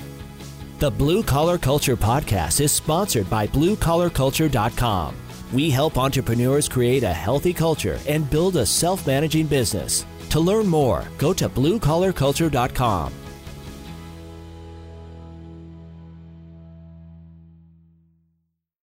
The 0.84 0.91
Blue 0.91 1.24
Collar 1.24 1.58
Culture 1.58 1.96
podcast 1.96 2.60
is 2.60 2.74
sponsored 2.74 3.30
by 3.30 3.48
BlueCollarCulture.com. 3.48 5.15
We 5.54 5.69
help 5.69 5.98
entrepreneurs 5.98 6.67
create 6.67 7.04
a 7.04 7.13
healthy 7.13 7.54
culture 7.54 7.98
and 8.06 8.30
build 8.30 8.58
a 8.58 8.65
self 8.65 9.08
managing 9.08 9.48
business. 9.48 10.06
To 10.32 10.41
learn 10.41 10.67
more, 10.67 11.08
go 11.17 11.32
to 11.36 11.48
BlueCollarCulture.com 11.48 13.23